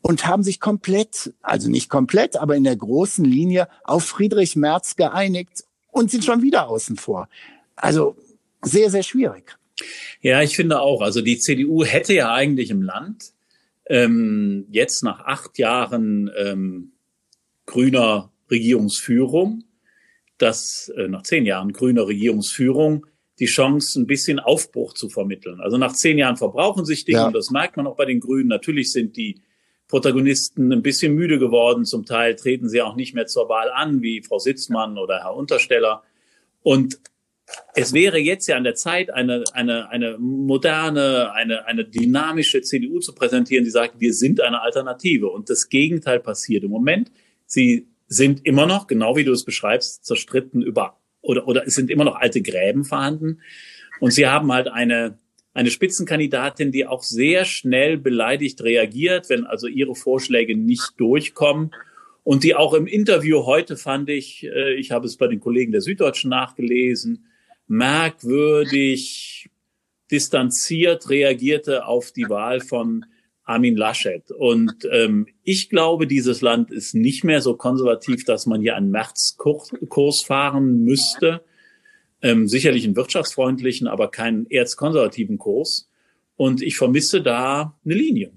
und 0.02 0.26
haben 0.26 0.44
sich 0.44 0.60
komplett, 0.60 1.34
also 1.42 1.70
nicht 1.70 1.90
komplett, 1.90 2.38
aber 2.38 2.56
in 2.56 2.64
der 2.64 2.76
großen 2.76 3.26
Linie 3.26 3.68
auf 3.84 4.06
Friedrich 4.06 4.56
Merz 4.56 4.96
geeinigt 4.96 5.66
und 5.92 6.12
sind 6.12 6.24
schon 6.24 6.42
wieder 6.42 6.70
außen 6.70 6.96
vor. 6.98 7.28
Also 7.76 8.16
sehr, 8.62 8.90
sehr 8.90 9.04
schwierig. 9.04 9.58
Ja, 10.22 10.42
ich 10.42 10.56
finde 10.56 10.82
auch. 10.82 11.02
Also 11.02 11.22
die 11.22 11.38
CDU 11.38 11.84
hätte 11.84 12.14
ja 12.14 12.34
eigentlich 12.34 12.70
im 12.70 12.82
Land 12.82 13.34
ähm, 13.86 14.66
jetzt 14.70 15.04
nach 15.04 15.22
acht 15.22 15.58
Jahren 15.58 16.30
ähm, 16.38 16.92
grüner 17.66 18.32
Regierungsführung, 18.50 19.64
dass 20.38 20.90
äh, 20.98 21.08
nach 21.08 21.24
zehn 21.24 21.46
Jahren 21.46 21.74
grüner 21.74 22.08
Regierungsführung 22.08 23.06
die 23.40 23.46
Chance, 23.46 24.00
ein 24.00 24.08
bisschen 24.08 24.40
Aufbruch 24.40 24.94
zu 24.94 25.10
vermitteln. 25.10 25.60
Also 25.62 25.78
nach 25.78 25.94
zehn 25.94 26.18
Jahren 26.18 26.38
verbrauchen 26.38 26.86
sich 26.86 27.06
Dinge 27.06 27.20
ja. 27.20 27.28
und 27.28 27.36
das 27.36 27.52
merkt 27.52 27.78
man 27.78 27.86
auch 27.86 27.96
bei 27.96 28.06
den 28.06 28.20
Grünen. 28.20 28.50
Natürlich 28.50 28.92
sind 28.92 29.16
die 29.16 29.42
Protagonisten 29.88 30.74
ein 30.74 30.82
bisschen 30.82 31.14
müde 31.14 31.40
geworden. 31.40 31.86
Zum 31.86 32.06
Teil 32.06 32.36
treten 32.36 32.68
sie 32.68 32.82
auch 32.82 32.96
nicht 32.96 33.14
mehr 33.14 33.28
zur 33.28 33.48
Wahl 33.48 33.70
an, 33.72 34.02
wie 34.02 34.22
Frau 34.22 34.40
Sitzmann 34.40 34.98
oder 34.98 35.20
Herr 35.20 35.36
Untersteller. 35.36 36.04
Und 36.64 37.00
es 37.74 37.94
wäre 37.94 38.18
jetzt 38.18 38.48
ja 38.48 38.58
an 38.58 38.64
der 38.64 38.76
Zeit, 38.76 39.10
eine, 39.10 39.44
eine, 39.54 39.90
eine 39.90 40.18
moderne, 40.18 41.32
eine, 41.34 41.66
eine 41.66 41.86
dynamische 41.86 42.62
CDU 42.62 43.00
zu 43.00 43.14
präsentieren, 43.14 43.64
die 43.64 43.72
sagt, 43.72 44.00
wir 44.00 44.14
sind 44.14 44.42
eine 44.42 44.62
Alternative. 44.62 45.30
Und 45.30 45.50
das 45.50 45.70
Gegenteil 45.70 46.20
passiert 46.20 46.64
im 46.64 46.72
Moment. 46.72 47.12
Sie 47.46 47.88
sind 48.08 48.46
immer 48.46 48.66
noch, 48.66 48.88
genau 48.88 49.16
wie 49.16 49.24
du 49.24 49.32
es 49.32 49.46
beschreibst, 49.46 50.06
zerstritten 50.06 50.62
über, 50.62 50.98
oder, 51.22 51.48
oder 51.48 51.66
es 51.66 51.76
sind 51.76 51.90
immer 51.90 52.04
noch 52.04 52.16
alte 52.16 52.42
Gräben 52.42 52.84
vorhanden. 52.84 53.42
Und 54.00 54.12
sie 54.12 54.28
haben 54.28 54.52
halt 54.52 54.68
eine, 54.68 55.18
eine 55.54 55.72
Spitzenkandidatin, 55.72 56.72
die 56.72 56.86
auch 56.86 57.04
sehr 57.04 57.46
schnell 57.46 57.98
beleidigt 57.98 58.62
reagiert, 58.62 59.30
wenn 59.30 59.46
also 59.46 59.68
ihre 59.68 59.96
Vorschläge 59.96 60.58
nicht 60.58 60.94
durchkommen. 60.98 61.72
Und 62.24 62.44
die 62.44 62.56
auch 62.56 62.74
im 62.74 62.88
Interview 62.88 63.46
heute 63.46 63.78
fand 63.78 64.10
ich, 64.10 64.44
äh, 64.46 64.74
ich 64.74 64.92
habe 64.92 65.06
es 65.06 65.16
bei 65.16 65.28
den 65.28 65.40
Kollegen 65.40 65.72
der 65.72 65.82
Süddeutschen 65.82 66.30
nachgelesen, 66.30 67.26
merkwürdig 67.68 69.50
distanziert 70.10 71.10
reagierte 71.10 71.86
auf 71.86 72.12
die 72.12 72.30
Wahl 72.30 72.62
von 72.62 73.06
Armin 73.44 73.78
Laschet. 73.78 74.30
Und 74.32 74.88
ähm, 74.92 75.28
ich 75.44 75.70
glaube, 75.70 76.06
dieses 76.06 76.42
Land 76.42 76.72
ist 76.72 76.94
nicht 76.94 77.24
mehr 77.24 77.42
so 77.42 77.56
konservativ, 77.56 78.26
dass 78.26 78.46
man 78.46 78.62
hier 78.62 78.76
einen 78.76 78.92
Märzkurs 78.92 80.24
fahren 80.24 80.84
müsste. 80.84 81.44
Ähm, 82.22 82.48
sicherlich 82.48 82.84
einen 82.84 82.96
wirtschaftsfreundlichen, 82.96 83.88
aber 83.88 84.12
keinen 84.12 84.50
erzkonservativen 84.50 85.38
Kurs. 85.38 85.90
Und 86.36 86.62
ich 86.62 86.78
vermisse 86.78 87.22
da 87.22 87.78
eine 87.86 87.94
Linie. 87.94 88.32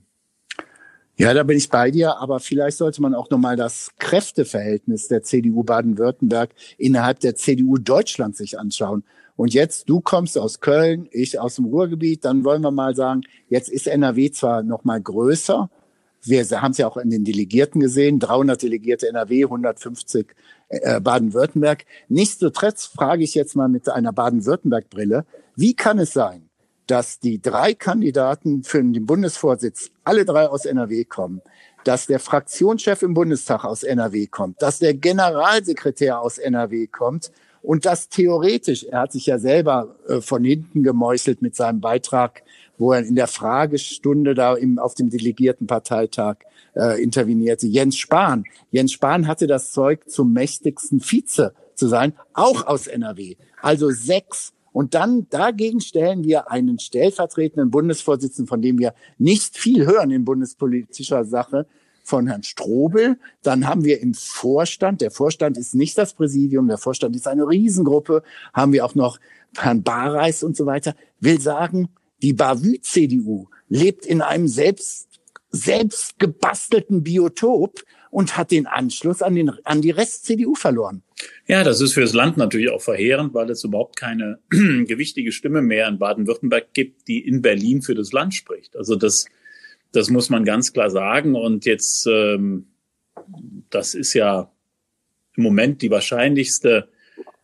Ja, 1.21 1.35
da 1.35 1.43
bin 1.43 1.59
ich 1.59 1.69
bei 1.69 1.91
dir, 1.91 2.17
aber 2.17 2.41
vielleicht 2.41 2.79
sollte 2.79 3.03
man 3.03 3.15
auch 3.15 3.29
nochmal 3.29 3.55
das 3.55 3.91
Kräfteverhältnis 3.99 5.07
der 5.09 5.23
CDU 5.23 5.63
Baden-Württemberg 5.63 6.55
innerhalb 6.79 7.21
der 7.21 7.35
CDU 7.35 7.77
Deutschland 7.77 8.39
sich 8.39 8.59
anschauen. 8.59 9.05
Und 9.37 9.53
jetzt, 9.53 9.91
du 9.91 10.01
kommst 10.01 10.39
aus 10.39 10.61
Köln, 10.61 11.11
ich 11.11 11.39
aus 11.39 11.57
dem 11.57 11.67
Ruhrgebiet, 11.67 12.25
dann 12.25 12.43
wollen 12.43 12.63
wir 12.63 12.71
mal 12.71 12.95
sagen, 12.95 13.21
jetzt 13.51 13.69
ist 13.69 13.87
NRW 13.87 14.31
zwar 14.31 14.63
noch 14.63 14.85
mal 14.85 14.99
größer, 14.99 15.69
wir 16.23 16.63
haben 16.63 16.73
es 16.73 16.79
ja 16.79 16.89
auch 16.89 16.97
in 16.97 17.11
den 17.11 17.25
Delegierten 17.25 17.83
gesehen, 17.83 18.19
300 18.19 18.63
Delegierte 18.63 19.07
NRW, 19.09 19.45
150 19.45 20.35
äh, 20.69 21.03
Baden-Württemberg. 21.03 21.85
Nichtsdestotrotz 22.09 22.87
frage 22.87 23.25
ich 23.25 23.35
jetzt 23.35 23.57
mal 23.57 23.69
mit 23.69 23.91
einer 23.91 24.15
Baden-Württemberg-Brille, 24.15 25.27
wie 25.55 25.75
kann 25.75 25.99
es 25.99 26.15
sein, 26.15 26.50
dass 26.91 27.21
die 27.21 27.41
drei 27.41 27.75
Kandidaten 27.75 28.65
für 28.65 28.83
den 28.83 29.07
Bundesvorsitz 29.07 29.91
alle 30.05 30.25
drei 30.25 30.49
aus 30.49 30.65
NRW 30.65 31.05
kommen, 31.05 31.41
dass 31.85 32.07
der 32.07 32.19
Fraktionschef 32.19 33.03
im 33.03 33.15
Bundestag 33.15 33.65
aus 33.65 33.83
NRW 33.83 34.27
kommt, 34.27 34.61
dass 34.61 34.81
der 34.81 34.95
Generalsekretär 34.95 36.21
aus 36.21 36.39
NRW 36.39 36.89
kommt 36.89 37.31
und 37.63 37.85
das 37.85 38.09
theoretisch, 38.09 38.85
er 38.85 39.01
hat 39.01 39.13
sich 39.13 39.27
ja 39.27 39.39
selber 39.39 39.95
äh, 40.09 40.21
von 40.21 40.45
hinten 40.45 40.83
gemeuchelt 40.83 41.43
mit 41.43 41.55
seinem 41.55 41.81
Beitrag, 41.81 42.43
wo 42.79 42.93
er 42.93 43.01
in 43.01 43.15
der 43.15 43.27
Fragestunde 43.27 44.35
da 44.35 44.55
im, 44.55 44.79
auf 44.79 44.95
dem 44.95 45.11
Delegiertenparteitag 45.11 46.37
äh, 46.75 47.03
intervenierte. 47.03 47.67
Jens 47.67 47.99
Spahn. 47.99 48.45
Jens 48.71 48.93
Spahn 48.93 49.27
hatte 49.27 49.47
das 49.47 49.73
Zeug 49.73 50.09
zum 50.09 50.33
mächtigsten 50.33 51.01
Vize 51.01 51.53
zu 51.75 51.89
sein, 51.89 52.15
auch 52.33 52.67
aus 52.67 52.87
NRW. 52.87 53.37
Also 53.61 53.91
sechs. 53.91 54.53
Und 54.73 54.95
dann 54.95 55.29
dagegen 55.31 55.81
stellen 55.81 56.25
wir 56.25 56.51
einen 56.51 56.79
stellvertretenden 56.79 57.71
Bundesvorsitzenden, 57.71 58.49
von 58.49 58.63
dem 58.63 58.79
wir 58.79 58.95
nicht 59.19 59.59
viel 59.59 59.87
hören 59.87 60.11
in 60.11 60.25
bundespolitischer 60.25 61.25
Sache, 61.25 61.67
von 62.11 62.27
Herrn 62.27 62.43
Strobel. 62.43 63.19
Dann 63.43 63.67
haben 63.67 63.85
wir 63.85 64.01
im 64.01 64.15
Vorstand, 64.15 65.01
der 65.01 65.11
Vorstand 65.11 65.57
ist 65.57 65.75
nicht 65.75 65.97
das 65.97 66.15
Präsidium, 66.15 66.67
der 66.69 66.79
Vorstand 66.79 67.17
ist 67.17 67.29
eine 67.29 67.49
Riesengruppe, 67.49 68.23
haben 68.53 68.73
wir 68.73 68.85
auch 68.85 68.95
noch 68.95 69.19
Herrn 69.57 69.83
Barreis 69.83 70.43
und 70.43 70.57
so 70.57 70.67
weiter. 70.67 70.95
Will 71.21 71.41
sagen, 71.41 71.89
die 72.23 72.33
Bavü-CDU 72.33 73.47
lebt 73.69 74.05
in 74.05 74.23
einem 74.23 74.49
selbst, 74.49 75.09
selbst 75.51 76.19
gebastelten 76.19 77.03
Biotop 77.03 77.83
und 78.11 78.37
hat 78.37 78.51
den 78.51 78.67
Anschluss 78.67 79.23
an, 79.23 79.35
den, 79.35 79.51
an 79.65 79.83
die 79.83 79.91
Rest-CDU 79.91 80.55
verloren. 80.55 81.03
Ja, 81.47 81.65
das 81.65 81.81
ist 81.81 81.95
für 81.95 82.01
das 82.01 82.13
Land 82.13 82.37
natürlich 82.37 82.71
auch 82.71 82.83
verheerend, 82.83 83.35
weil 83.35 83.51
es 83.51 83.65
überhaupt 83.65 83.97
keine 83.97 84.39
gewichtige 84.51 85.33
Stimme 85.33 85.63
mehr 85.63 85.89
in 85.89 85.99
Baden-Württemberg 85.99 86.73
gibt, 86.75 87.09
die 87.09 87.27
in 87.27 87.43
Berlin 87.43 87.83
für 87.83 87.95
das 87.95 88.13
Land 88.13 88.35
spricht. 88.35 88.77
Also 88.77 88.97
das 88.97 89.27
das 89.93 90.11
muss 90.11 90.31
man 90.31 90.45
ganz 90.45 90.73
klar 90.73 90.91
sagen. 90.91 91.35
Und 91.35 91.65
jetzt, 91.67 92.07
ähm, 92.07 92.67
das 93.71 93.95
ist 93.95 94.15
ja 94.15 94.53
im 95.37 95.43
Moment 95.43 95.83
die 95.83 95.91
wahrscheinlichste, 95.91 96.89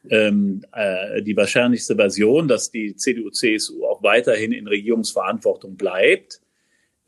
ähm, 0.08 0.64
äh, 0.72 1.22
die 1.22 1.36
wahrscheinlichste 1.36 1.96
Version, 1.96 2.48
dass 2.48 2.70
die 2.70 2.94
CDU-CSU 2.94 3.84
auch 3.84 4.02
weiterhin 4.02 4.52
in 4.52 4.68
Regierungsverantwortung 4.68 5.76
bleibt. 5.76 6.40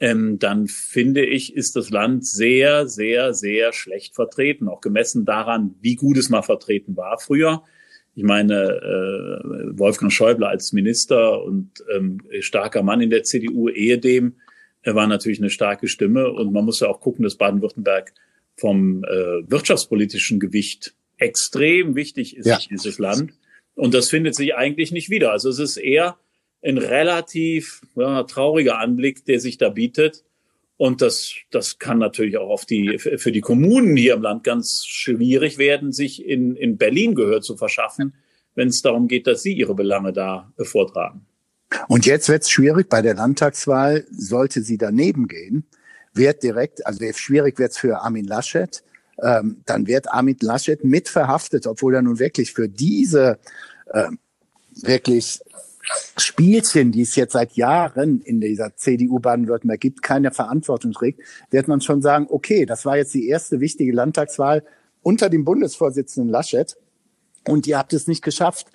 Ähm, 0.00 0.38
dann 0.38 0.68
finde 0.68 1.24
ich, 1.24 1.56
ist 1.56 1.74
das 1.74 1.90
Land 1.90 2.24
sehr, 2.24 2.86
sehr, 2.86 3.34
sehr 3.34 3.72
schlecht 3.72 4.14
vertreten, 4.14 4.68
auch 4.68 4.80
gemessen 4.80 5.24
daran, 5.24 5.74
wie 5.80 5.96
gut 5.96 6.16
es 6.16 6.28
mal 6.28 6.42
vertreten 6.42 6.96
war 6.96 7.18
früher. 7.18 7.64
Ich 8.14 8.24
meine, 8.24 8.54
äh, 8.54 9.78
Wolfgang 9.78 10.12
Schäuble 10.12 10.46
als 10.46 10.72
Minister 10.72 11.42
und 11.42 11.70
ähm, 11.94 12.20
starker 12.40 12.82
Mann 12.82 13.00
in 13.00 13.10
der 13.10 13.24
CDU, 13.24 13.68
ehedem 13.68 14.34
er 14.82 14.94
war 14.94 15.06
natürlich 15.06 15.38
eine 15.38 15.50
starke 15.50 15.88
Stimme 15.88 16.30
und 16.30 16.52
man 16.52 16.64
muss 16.64 16.80
ja 16.80 16.88
auch 16.88 17.00
gucken, 17.00 17.22
dass 17.22 17.36
Baden-Württemberg 17.36 18.14
vom 18.56 19.04
äh, 19.04 19.50
wirtschaftspolitischen 19.50 20.40
Gewicht 20.40 20.94
extrem 21.18 21.94
wichtig 21.94 22.36
ist 22.36 22.46
ja. 22.46 22.58
dieses 22.70 22.98
Land. 22.98 23.32
Und 23.74 23.94
das 23.94 24.08
findet 24.08 24.34
sich 24.34 24.54
eigentlich 24.54 24.90
nicht 24.92 25.10
wieder. 25.10 25.32
Also 25.32 25.48
es 25.50 25.58
ist 25.58 25.76
eher 25.76 26.16
ein 26.62 26.78
relativ 26.78 27.82
ja, 27.94 28.22
trauriger 28.24 28.78
Anblick, 28.78 29.24
der 29.24 29.40
sich 29.40 29.58
da 29.58 29.68
bietet. 29.68 30.24
Und 30.76 31.02
das, 31.02 31.34
das 31.50 31.78
kann 31.78 31.98
natürlich 31.98 32.38
auch 32.38 32.50
auf 32.50 32.64
die, 32.64 32.98
für 32.98 33.32
die 33.32 33.40
Kommunen 33.40 33.96
hier 33.96 34.14
im 34.14 34.22
Land 34.22 34.44
ganz 34.44 34.84
schwierig 34.86 35.58
werden, 35.58 35.92
sich 35.92 36.24
in, 36.24 36.54
in 36.54 36.76
Berlin 36.76 37.14
Gehör 37.14 37.40
zu 37.40 37.56
verschaffen, 37.56 38.14
wenn 38.54 38.68
es 38.68 38.82
darum 38.82 39.08
geht, 39.08 39.26
dass 39.26 39.42
sie 39.42 39.52
ihre 39.52 39.74
Belange 39.74 40.12
da 40.12 40.52
vortragen. 40.58 41.26
Und 41.88 42.06
jetzt 42.06 42.28
wird 42.28 42.42
es 42.42 42.50
schwierig 42.50 42.88
bei 42.88 43.02
der 43.02 43.14
Landtagswahl, 43.14 44.06
sollte 44.10 44.62
sie 44.62 44.78
daneben 44.78 45.26
gehen, 45.28 45.64
wird 46.14 46.42
direkt, 46.42 46.86
also 46.86 47.04
schwierig 47.12 47.58
wird 47.58 47.72
es 47.72 47.78
für 47.78 48.00
Armin 48.00 48.26
Laschet, 48.26 48.82
ähm, 49.20 49.62
dann 49.66 49.86
wird 49.86 50.08
Armin 50.12 50.36
Laschet 50.40 50.84
mit 50.84 51.08
verhaftet, 51.08 51.66
obwohl 51.66 51.94
er 51.96 52.02
nun 52.02 52.18
wirklich 52.18 52.52
für 52.52 52.68
diese 52.68 53.38
äh, 53.86 54.08
wirklich 54.82 55.40
Spielchen, 56.16 56.92
die 56.92 57.02
es 57.02 57.16
jetzt 57.16 57.32
seit 57.32 57.52
Jahren 57.52 58.20
in 58.20 58.40
dieser 58.40 58.76
CDU 58.76 59.18
Baden-Württemberg 59.18 59.80
gibt, 59.80 60.02
keine 60.02 60.30
Verantwortung 60.30 60.92
trägt, 60.92 61.20
wird 61.50 61.68
man 61.68 61.80
schon 61.80 62.02
sagen, 62.02 62.26
okay, 62.28 62.66
das 62.66 62.84
war 62.84 62.96
jetzt 62.96 63.14
die 63.14 63.28
erste 63.28 63.60
wichtige 63.60 63.92
Landtagswahl 63.92 64.64
unter 65.02 65.30
dem 65.30 65.44
Bundesvorsitzenden 65.44 66.30
Laschet 66.30 66.76
und 67.46 67.66
ihr 67.66 67.78
habt 67.78 67.92
es 67.92 68.06
nicht 68.06 68.22
geschafft. 68.22 68.66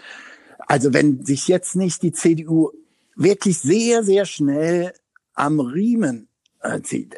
Also 0.59 0.93
wenn 0.93 1.25
sich 1.25 1.47
jetzt 1.47 1.75
nicht 1.75 2.01
die 2.01 2.13
CDU 2.13 2.71
wirklich 3.15 3.59
sehr, 3.59 4.03
sehr 4.03 4.25
schnell 4.25 4.93
am 5.33 5.59
Riemen 5.59 6.27
äh, 6.61 6.81
zieht, 6.81 7.15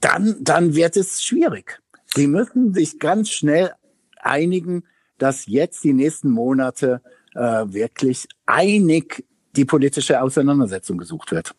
dann, 0.00 0.36
dann 0.40 0.74
wird 0.74 0.96
es 0.96 1.22
schwierig. 1.22 1.80
Sie 2.06 2.26
müssen 2.26 2.74
sich 2.74 2.98
ganz 2.98 3.30
schnell 3.30 3.72
einigen, 4.18 4.84
dass 5.18 5.46
jetzt 5.46 5.84
die 5.84 5.92
nächsten 5.92 6.30
Monate 6.30 7.02
äh, 7.34 7.64
wirklich 7.66 8.26
einig 8.46 9.24
die 9.56 9.64
politische 9.64 10.20
Auseinandersetzung 10.20 10.98
gesucht 10.98 11.32
wird. 11.32 11.54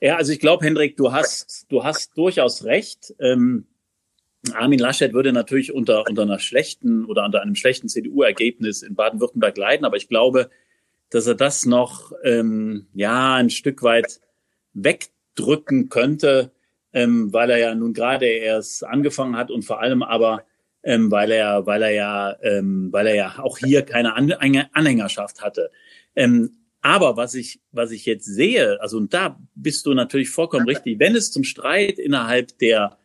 Ja, 0.00 0.16
also 0.16 0.32
ich 0.32 0.40
glaube, 0.40 0.64
Hendrik, 0.64 0.96
du 0.96 1.12
hast, 1.12 1.66
du 1.68 1.84
hast 1.84 2.16
durchaus 2.16 2.64
recht. 2.64 3.14
Ähm, 3.18 3.66
Armin 4.54 4.78
Laschet 4.78 5.12
würde 5.12 5.32
natürlich 5.32 5.72
unter, 5.72 6.06
unter 6.08 6.22
einer 6.22 6.38
schlechten 6.38 7.04
oder 7.04 7.24
unter 7.26 7.42
einem 7.42 7.54
schlechten 7.54 7.88
CDU-Ergebnis 7.88 8.82
in 8.82 8.94
Baden-Württemberg 8.94 9.56
leiden, 9.58 9.84
aber 9.84 9.98
ich 9.98 10.08
glaube, 10.08 10.48
dass 11.10 11.26
er 11.26 11.34
das 11.34 11.66
noch 11.66 12.12
ähm, 12.24 12.86
ja 12.94 13.34
ein 13.34 13.50
Stück 13.50 13.82
weit 13.82 14.20
wegdrücken 14.72 15.90
könnte, 15.90 16.52
ähm, 16.92 17.32
weil 17.32 17.50
er 17.50 17.58
ja 17.58 17.74
nun 17.74 17.92
gerade 17.92 18.26
erst 18.26 18.84
angefangen 18.84 19.36
hat 19.36 19.50
und 19.50 19.64
vor 19.64 19.80
allem 19.80 20.02
aber 20.02 20.44
ähm, 20.82 21.10
weil 21.10 21.30
er 21.30 21.66
weil 21.66 21.82
er 21.82 21.92
ja 21.92 22.36
ähm, 22.42 22.88
weil 22.90 23.06
er 23.06 23.14
ja 23.14 23.38
auch 23.38 23.58
hier 23.58 23.82
keine 23.82 24.14
Anhängerschaft 24.16 25.42
hatte. 25.42 25.70
Ähm, 26.14 26.56
aber 26.82 27.16
was 27.16 27.34
ich, 27.34 27.60
was 27.72 27.90
ich 27.90 28.06
jetzt 28.06 28.24
sehe, 28.24 28.80
also 28.80 28.96
und 28.96 29.12
da 29.12 29.38
bist 29.54 29.84
du 29.84 29.92
natürlich 29.92 30.30
vollkommen 30.30 30.66
richtig, 30.66 30.98
wenn 30.98 31.14
es 31.14 31.30
zum 31.30 31.44
Streit 31.44 31.98
innerhalb 31.98 32.56
der 32.58 32.98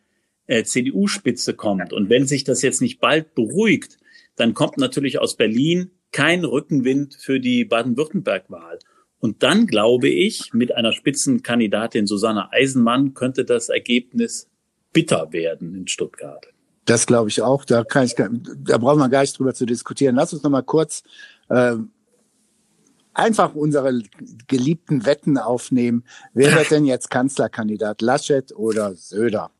äh, 0.46 0.64
CDU-Spitze 0.64 1.54
kommt 1.54 1.92
und 1.92 2.08
wenn 2.08 2.26
sich 2.26 2.44
das 2.44 2.62
jetzt 2.62 2.80
nicht 2.80 3.00
bald 3.00 3.34
beruhigt, 3.34 3.98
dann 4.36 4.54
kommt 4.54 4.78
natürlich 4.78 5.18
aus 5.18 5.36
Berlin 5.36 5.90
kein 6.12 6.44
Rückenwind 6.44 7.14
für 7.14 7.40
die 7.40 7.64
Baden-Württemberg-Wahl. 7.64 8.78
Und 9.18 9.42
dann 9.42 9.66
glaube 9.66 10.08
ich, 10.08 10.52
mit 10.52 10.74
einer 10.74 10.92
Spitzenkandidatin 10.92 12.06
Susanne 12.06 12.52
Eisenmann 12.52 13.12
könnte 13.14 13.44
das 13.44 13.68
Ergebnis 13.68 14.48
bitter 14.92 15.32
werden 15.32 15.74
in 15.74 15.88
Stuttgart. 15.88 16.46
Das 16.86 17.06
glaube 17.06 17.28
ich 17.28 17.42
auch. 17.42 17.64
Da 17.64 17.84
kann 17.84 18.04
ich, 18.04 18.14
da 18.14 18.78
brauchen 18.78 18.98
wir 18.98 19.08
gar 19.08 19.20
nicht 19.20 19.38
drüber 19.38 19.54
zu 19.54 19.66
diskutieren. 19.66 20.14
Lass 20.16 20.32
uns 20.32 20.42
noch 20.42 20.50
mal 20.50 20.62
kurz 20.62 21.02
äh, 21.48 21.76
einfach 23.12 23.54
unsere 23.54 24.02
geliebten 24.46 25.04
Wetten 25.04 25.36
aufnehmen. 25.36 26.04
Wer 26.32 26.54
wird 26.54 26.70
denn 26.70 26.84
jetzt 26.84 27.10
Kanzlerkandidat? 27.10 28.02
Laschet 28.02 28.54
oder 28.54 28.94
Söder? 28.94 29.50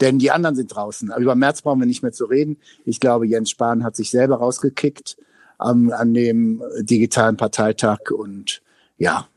Denn 0.00 0.18
die 0.18 0.30
anderen 0.30 0.56
sind 0.56 0.74
draußen. 0.74 1.10
Aber 1.10 1.20
über 1.20 1.34
März 1.34 1.62
brauchen 1.62 1.80
wir 1.80 1.86
nicht 1.86 2.02
mehr 2.02 2.12
zu 2.12 2.24
reden. 2.24 2.56
Ich 2.84 3.00
glaube, 3.00 3.26
Jens 3.26 3.50
Spahn 3.50 3.84
hat 3.84 3.94
sich 3.94 4.10
selber 4.10 4.36
rausgekickt 4.36 5.16
ähm, 5.64 5.92
an 5.92 6.14
dem 6.14 6.62
digitalen 6.80 7.36
Parteitag. 7.36 8.10
Und 8.10 8.62
ja, 8.96 9.28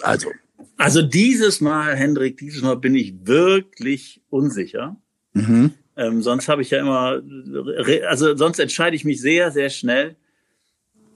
also. 0.00 0.30
Also 0.76 1.02
dieses 1.02 1.60
Mal, 1.60 1.96
Hendrik, 1.96 2.38
dieses 2.38 2.62
Mal 2.62 2.76
bin 2.76 2.94
ich 2.94 3.26
wirklich 3.26 4.22
unsicher. 4.30 4.96
Mhm. 5.32 5.72
Ähm, 5.96 6.22
sonst 6.22 6.48
habe 6.48 6.62
ich 6.62 6.70
ja 6.70 6.80
immer, 6.80 7.22
also 8.08 8.36
sonst 8.36 8.58
entscheide 8.58 8.96
ich 8.96 9.04
mich 9.04 9.20
sehr, 9.20 9.50
sehr 9.52 9.70
schnell. 9.70 10.16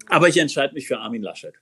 Aber 0.08 0.28
ich 0.28 0.38
entscheide 0.38 0.74
mich 0.74 0.86
für 0.86 0.98
Armin 0.98 1.22
Laschet. 1.22 1.54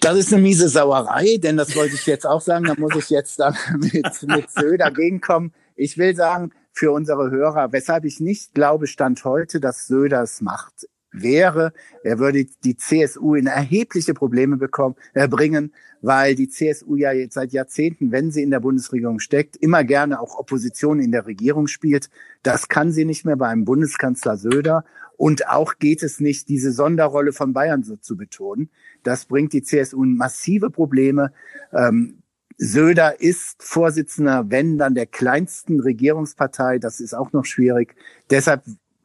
Das 0.00 0.16
ist 0.16 0.32
eine 0.32 0.42
miese 0.42 0.68
Sauerei, 0.68 1.38
denn 1.38 1.56
das 1.56 1.74
wollte 1.74 1.94
ich 1.94 2.06
jetzt 2.06 2.26
auch 2.26 2.40
sagen. 2.40 2.66
Da 2.66 2.74
muss 2.76 2.94
ich 2.94 3.10
jetzt 3.10 3.40
dann 3.40 3.56
mit, 3.78 4.22
mit 4.22 4.50
Söder 4.50 4.90
gegenkommen. 4.90 5.52
Ich 5.74 5.98
will 5.98 6.14
sagen, 6.14 6.52
für 6.72 6.92
unsere 6.92 7.30
Hörer, 7.30 7.72
weshalb 7.72 8.04
ich 8.04 8.20
nicht 8.20 8.54
glaube, 8.54 8.86
Stand 8.86 9.24
heute, 9.24 9.60
dass 9.60 9.86
Söder 9.86 10.22
es 10.22 10.42
macht, 10.42 10.86
wäre, 11.22 11.72
er 12.02 12.18
würde 12.18 12.46
die 12.64 12.76
CSU 12.76 13.34
in 13.34 13.46
erhebliche 13.46 14.14
Probleme 14.14 14.56
bekommen, 14.56 14.96
äh, 15.14 15.28
bringen, 15.28 15.72
weil 16.02 16.34
die 16.34 16.48
CSU 16.48 16.96
ja 16.96 17.12
jetzt 17.12 17.34
seit 17.34 17.52
Jahrzehnten, 17.52 18.12
wenn 18.12 18.30
sie 18.30 18.42
in 18.42 18.50
der 18.50 18.60
Bundesregierung 18.60 19.18
steckt, 19.18 19.56
immer 19.56 19.84
gerne 19.84 20.20
auch 20.20 20.38
Opposition 20.38 21.00
in 21.00 21.12
der 21.12 21.26
Regierung 21.26 21.66
spielt. 21.66 22.10
Das 22.42 22.68
kann 22.68 22.92
sie 22.92 23.04
nicht 23.04 23.24
mehr 23.24 23.36
bei 23.36 23.48
einem 23.48 23.64
Bundeskanzler 23.64 24.36
Söder. 24.36 24.84
Und 25.16 25.48
auch 25.48 25.78
geht 25.78 26.02
es 26.02 26.20
nicht, 26.20 26.48
diese 26.48 26.72
Sonderrolle 26.72 27.32
von 27.32 27.52
Bayern 27.52 27.82
so 27.82 27.96
zu 27.96 28.16
betonen. 28.16 28.70
Das 29.02 29.24
bringt 29.24 29.52
die 29.52 29.62
CSU 29.62 30.04
in 30.04 30.16
massive 30.16 30.70
Probleme. 30.70 31.32
Ähm, 31.72 32.22
Söder 32.58 33.20
ist 33.20 33.62
Vorsitzender, 33.62 34.46
wenn 34.48 34.78
dann 34.78 34.94
der 34.94 35.06
kleinsten 35.06 35.80
Regierungspartei. 35.80 36.78
Das 36.78 37.00
ist 37.00 37.14
auch 37.14 37.32
noch 37.32 37.44
schwierig. 37.44 37.94
Deshalb 38.30 38.62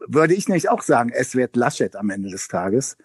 würde 0.08 0.34
ich 0.34 0.48
nicht 0.48 0.70
auch 0.70 0.82
sagen, 0.82 1.12
es 1.14 1.36
wird 1.36 1.56
Laschet 1.56 1.96
am 1.96 2.10
Ende 2.10 2.30
des 2.30 2.48
Tages. 2.48 2.98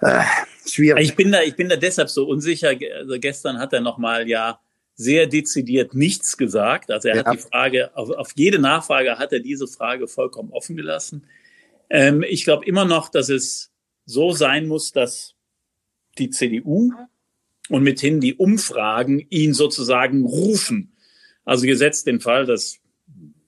Äh, 0.00 0.22
schwierig. 0.66 1.04
Ich 1.04 1.16
bin 1.16 1.32
da, 1.32 1.42
ich 1.42 1.56
bin 1.56 1.68
da 1.68 1.76
deshalb 1.76 2.10
so 2.10 2.26
unsicher. 2.26 2.72
Also 2.98 3.18
gestern 3.18 3.58
hat 3.58 3.72
er 3.72 3.80
noch 3.80 3.98
mal 3.98 4.28
ja 4.28 4.60
sehr 4.96 5.26
dezidiert 5.26 5.94
nichts 5.94 6.36
gesagt. 6.36 6.90
Also 6.90 7.08
er 7.08 7.16
ja. 7.16 7.24
hat 7.24 7.34
die 7.34 7.38
Frage 7.38 7.96
auf, 7.96 8.10
auf 8.10 8.32
jede 8.34 8.58
Nachfrage 8.58 9.18
hat 9.18 9.32
er 9.32 9.40
diese 9.40 9.66
Frage 9.66 10.06
vollkommen 10.06 10.52
offen 10.52 10.76
gelassen. 10.76 11.26
Ähm, 11.90 12.24
ich 12.26 12.44
glaube 12.44 12.64
immer 12.64 12.84
noch, 12.84 13.08
dass 13.08 13.28
es 13.28 13.72
so 14.06 14.32
sein 14.32 14.66
muss, 14.66 14.92
dass 14.92 15.34
die 16.18 16.30
CDU 16.30 16.92
und 17.68 17.82
mithin 17.82 18.20
die 18.20 18.34
Umfragen 18.34 19.26
ihn 19.30 19.54
sozusagen 19.54 20.24
rufen. 20.24 20.92
Also 21.44 21.66
gesetzt 21.66 22.06
den 22.06 22.20
Fall, 22.20 22.46
dass, 22.46 22.78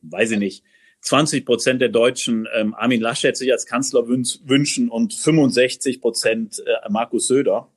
weiß 0.03 0.33
ich 0.33 0.39
nicht, 0.39 0.65
20 1.07 1.45
Prozent 1.45 1.81
der 1.81 1.89
Deutschen 1.89 2.47
ähm, 2.55 2.75
Armin 2.75 3.01
Laschet 3.01 3.37
sich 3.37 3.53
als 3.53 3.67
Kanzler 3.67 4.07
wünschen 4.09 4.89
und 4.89 5.15
65 5.15 6.01
Prozent 6.01 6.63
äh, 6.67 6.91
Markus 6.91 7.29
Söder. 7.29 7.69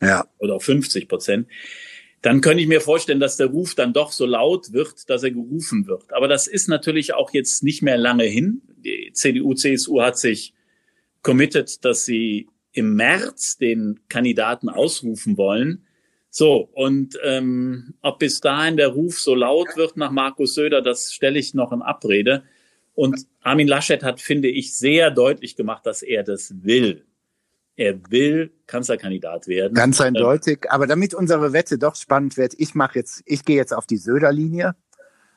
Ja. 0.00 0.26
Oder 0.38 0.58
50 0.58 1.08
Prozent 1.08 1.46
dann 2.22 2.40
könnte 2.40 2.62
ich 2.62 2.68
mir 2.68 2.80
vorstellen, 2.80 3.18
dass 3.18 3.36
der 3.36 3.48
Ruf 3.48 3.74
dann 3.74 3.92
doch 3.92 4.12
so 4.12 4.26
laut 4.26 4.72
wird, 4.72 5.10
dass 5.10 5.24
er 5.24 5.32
gerufen 5.32 5.88
wird. 5.88 6.12
Aber 6.12 6.28
das 6.28 6.46
ist 6.46 6.68
natürlich 6.68 7.14
auch 7.14 7.32
jetzt 7.32 7.64
nicht 7.64 7.82
mehr 7.82 7.98
lange 7.98 8.24
hin. 8.24 8.62
Die 8.76 9.10
CDU, 9.12 9.54
CSU 9.54 10.00
hat 10.00 10.18
sich 10.18 10.54
committed, 11.22 11.84
dass 11.84 12.04
sie 12.04 12.48
im 12.72 12.94
März 12.94 13.58
den 13.58 14.00
Kandidaten 14.08 14.68
ausrufen 14.68 15.36
wollen. 15.36 15.84
So, 16.30 16.68
und 16.72 17.18
ähm, 17.24 17.94
ob 18.02 18.20
bis 18.20 18.40
dahin 18.40 18.76
der 18.76 18.88
Ruf 18.88 19.18
so 19.18 19.34
laut 19.34 19.76
wird 19.76 19.96
nach 19.96 20.12
Markus 20.12 20.54
Söder, 20.54 20.80
das 20.80 21.12
stelle 21.12 21.38
ich 21.38 21.54
noch 21.54 21.72
in 21.72 21.82
Abrede. 21.82 22.44
Und 22.94 23.26
Armin 23.40 23.68
Laschet 23.68 24.02
hat, 24.02 24.20
finde 24.20 24.48
ich, 24.48 24.76
sehr 24.76 25.10
deutlich 25.10 25.56
gemacht, 25.56 25.86
dass 25.86 26.02
er 26.02 26.22
das 26.22 26.52
will. 26.62 27.06
Er 27.74 27.98
will 28.10 28.52
Kanzlerkandidat 28.66 29.48
werden. 29.48 29.74
Ganz 29.74 30.00
eindeutig. 30.00 30.70
Aber 30.70 30.86
damit 30.86 31.14
unsere 31.14 31.52
Wette 31.52 31.78
doch 31.78 31.96
spannend 31.96 32.36
wird, 32.36 32.54
ich 32.58 32.74
mache 32.74 32.98
jetzt, 32.98 33.22
ich 33.24 33.44
gehe 33.44 33.56
jetzt 33.56 33.72
auf 33.72 33.86
die 33.86 33.96
Söder-Linie 33.96 34.76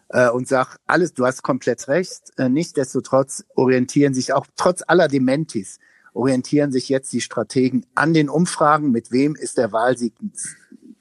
äh, 0.10 0.30
und 0.30 0.48
sag 0.48 0.78
alles. 0.86 1.14
Du 1.14 1.26
hast 1.26 1.44
komplett 1.44 1.88
recht. 1.88 2.32
Äh, 2.38 2.50
Nichtsdestotrotz 2.50 3.46
orientieren 3.56 4.14
sich 4.14 4.34
auch 4.34 4.48
trotz 4.58 4.84
aller 4.86 5.08
Dementis 5.08 5.80
orientieren 6.16 6.72
sich 6.72 6.90
jetzt 6.90 7.12
die 7.14 7.22
Strategen 7.22 7.86
an 7.94 8.14
den 8.14 8.30
Umfragen. 8.30 8.92
Mit 8.92 9.12
wem 9.12 9.36
ist 9.36 9.58
der 9.58 9.72
Wahlsieg 9.72 10.14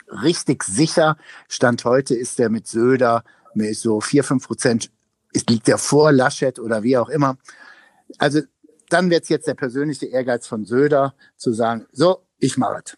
richtig 0.09 0.65
sicher? 0.65 1.17
Stand 1.49 1.85
heute 1.85 2.15
ist 2.15 2.39
er 2.41 2.51
mit 2.51 2.67
Söder 2.67 3.25
mit 3.55 3.77
so 3.77 4.01
vier 4.01 4.25
fünf 4.25 4.47
Prozent. 4.47 4.91
Es 5.35 5.45
liegt 5.47 5.69
er 5.69 5.79
vor 5.79 6.13
Laschet 6.13 6.59
oder 6.59 6.83
wie 6.83 6.97
auch 6.97 7.11
immer. 7.11 7.37
Also 8.19 8.41
dann 8.89 9.11
wird 9.11 9.25
es 9.25 9.29
jetzt 9.29 9.47
der 9.47 9.55
persönliche 9.55 10.07
Ehrgeiz 10.07 10.47
von 10.47 10.65
Söder 10.65 11.15
zu 11.37 11.53
sagen, 11.53 11.87
so, 11.93 12.23
ich 12.39 12.57
mache 12.57 12.83
es. 12.85 12.97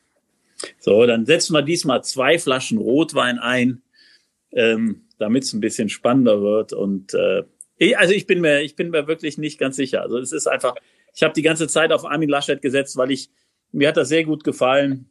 So, 0.79 1.05
dann 1.07 1.27
setzen 1.27 1.55
wir 1.55 1.62
diesmal 1.62 2.05
zwei 2.05 2.38
Flaschen 2.38 2.79
Rotwein 2.79 3.38
ein, 3.38 3.83
ähm, 4.53 5.07
damit 5.18 5.44
es 5.44 5.53
ein 5.53 5.61
bisschen 5.61 5.88
spannender 5.88 6.42
wird. 6.42 6.72
Und 6.72 7.14
äh, 7.14 7.44
ich, 7.79 7.99
also 7.99 8.14
ich 8.14 8.27
bin 8.27 8.40
mir, 8.40 8.62
ich 8.62 8.77
bin 8.77 8.90
mir 8.90 9.07
wirklich 9.07 9.38
nicht 9.38 9.59
ganz 9.59 9.77
sicher. 9.77 10.03
Also 10.03 10.18
es 10.18 10.33
ist 10.33 10.46
einfach, 10.46 10.75
ich 11.14 11.22
habe 11.22 11.35
die 11.35 11.42
ganze 11.42 11.68
Zeit 11.68 11.92
auf 11.92 12.05
Armin 12.05 12.29
Laschet 12.29 12.61
gesetzt, 12.61 12.96
weil 12.96 13.11
ich 13.11 13.31
mir 13.72 13.88
hat 13.88 13.96
das 13.96 14.09
sehr 14.09 14.25
gut 14.25 14.44
gefallen. 14.44 15.11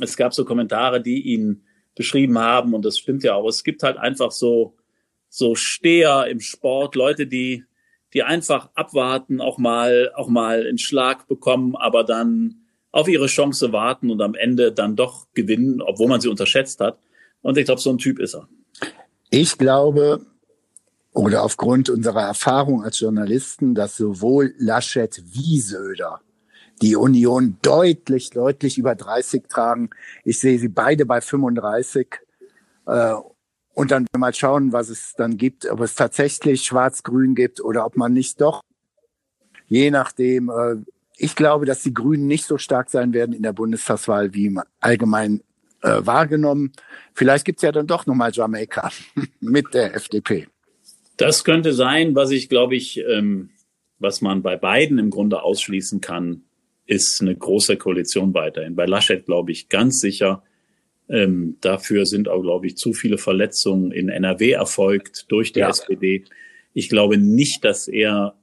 Es 0.00 0.16
gab 0.16 0.32
so 0.32 0.44
Kommentare, 0.44 1.02
die 1.02 1.20
ihn 1.20 1.66
beschrieben 1.94 2.38
haben 2.38 2.74
und 2.74 2.84
das 2.84 2.98
stimmt 2.98 3.22
ja 3.22 3.34
auch. 3.34 3.48
Es 3.48 3.64
gibt 3.64 3.82
halt 3.82 3.98
einfach 3.98 4.30
so 4.30 4.76
so 5.32 5.54
Steher 5.54 6.26
im 6.26 6.40
Sport, 6.40 6.94
Leute, 6.94 7.26
die 7.26 7.64
die 8.12 8.22
einfach 8.22 8.68
abwarten, 8.74 9.40
auch 9.40 9.56
mal, 9.56 10.12
auch 10.14 10.28
mal 10.28 10.66
einen 10.66 10.76
Schlag 10.76 11.26
bekommen, 11.28 11.74
aber 11.76 12.04
dann 12.04 12.56
auf 12.90 13.08
ihre 13.08 13.26
Chance 13.26 13.72
warten 13.72 14.10
und 14.10 14.20
am 14.20 14.34
Ende 14.34 14.70
dann 14.70 14.96
doch 14.96 15.26
gewinnen, 15.32 15.80
obwohl 15.80 16.08
man 16.08 16.20
sie 16.20 16.28
unterschätzt 16.28 16.80
hat. 16.80 16.98
Und 17.40 17.56
ich 17.56 17.64
glaube, 17.64 17.80
so 17.80 17.88
ein 17.88 17.96
Typ 17.96 18.18
ist 18.18 18.34
er. 18.34 18.48
Ich 19.30 19.56
glaube, 19.56 20.26
oder 21.14 21.42
aufgrund 21.42 21.88
unserer 21.88 22.22
Erfahrung 22.22 22.84
als 22.84 23.00
Journalisten, 23.00 23.74
dass 23.74 23.96
sowohl 23.96 24.52
Laschet 24.58 25.22
wie 25.32 25.60
Söder 25.60 26.20
die 26.82 26.96
Union 26.96 27.56
deutlich, 27.62 28.30
deutlich 28.30 28.76
über 28.76 28.94
30 28.94 29.48
tragen. 29.48 29.88
Ich 30.24 30.38
sehe 30.38 30.58
sie 30.58 30.68
beide 30.68 31.06
bei 31.06 31.22
35. 31.22 32.08
Äh, 32.86 33.14
und 33.74 33.90
dann 33.90 34.06
mal 34.16 34.34
schauen, 34.34 34.72
was 34.72 34.88
es 34.88 35.14
dann 35.16 35.36
gibt, 35.36 35.66
ob 35.66 35.80
es 35.80 35.94
tatsächlich 35.94 36.62
Schwarz-Grün 36.62 37.34
gibt 37.34 37.60
oder 37.60 37.86
ob 37.86 37.96
man 37.96 38.12
nicht 38.12 38.40
doch, 38.40 38.62
je 39.66 39.90
nachdem, 39.90 40.50
äh, 40.50 40.76
ich 41.16 41.36
glaube, 41.36 41.66
dass 41.66 41.82
die 41.82 41.94
Grünen 41.94 42.26
nicht 42.26 42.44
so 42.44 42.58
stark 42.58 42.90
sein 42.90 43.12
werden 43.12 43.34
in 43.34 43.42
der 43.42 43.52
Bundestagswahl 43.52 44.34
wie 44.34 44.54
allgemein 44.80 45.42
äh, 45.82 46.00
wahrgenommen. 46.00 46.72
Vielleicht 47.14 47.44
gibt's 47.44 47.62
ja 47.62 47.72
dann 47.72 47.86
doch 47.86 48.06
nochmal 48.06 48.30
Jamaika 48.32 48.90
mit 49.40 49.74
der 49.74 49.94
FDP. 49.94 50.48
Das 51.16 51.44
könnte 51.44 51.72
sein, 51.72 52.14
was 52.14 52.30
ich 52.30 52.48
glaube 52.48 52.74
ich, 52.74 52.98
ähm, 52.98 53.50
was 53.98 54.20
man 54.20 54.42
bei 54.42 54.56
beiden 54.56 54.98
im 54.98 55.10
Grunde 55.10 55.42
ausschließen 55.42 56.00
kann, 56.00 56.42
ist 56.86 57.20
eine 57.20 57.36
große 57.36 57.76
Koalition 57.76 58.34
weiterhin. 58.34 58.74
Bei 58.74 58.86
Laschet 58.86 59.24
glaube 59.24 59.52
ich 59.52 59.68
ganz 59.68 60.00
sicher. 60.00 60.42
Ähm, 61.08 61.56
dafür 61.60 62.06
sind 62.06 62.28
auch, 62.28 62.42
glaube 62.42 62.66
ich, 62.66 62.76
zu 62.76 62.92
viele 62.92 63.18
Verletzungen 63.18 63.92
in 63.92 64.08
NRW 64.08 64.52
erfolgt 64.52 65.26
durch 65.30 65.52
die 65.52 65.60
ja. 65.60 65.68
SPD. 65.68 66.24
Ich 66.74 66.88
glaube 66.88 67.18
nicht, 67.18 67.64
dass 67.64 67.88
er, 67.88 68.34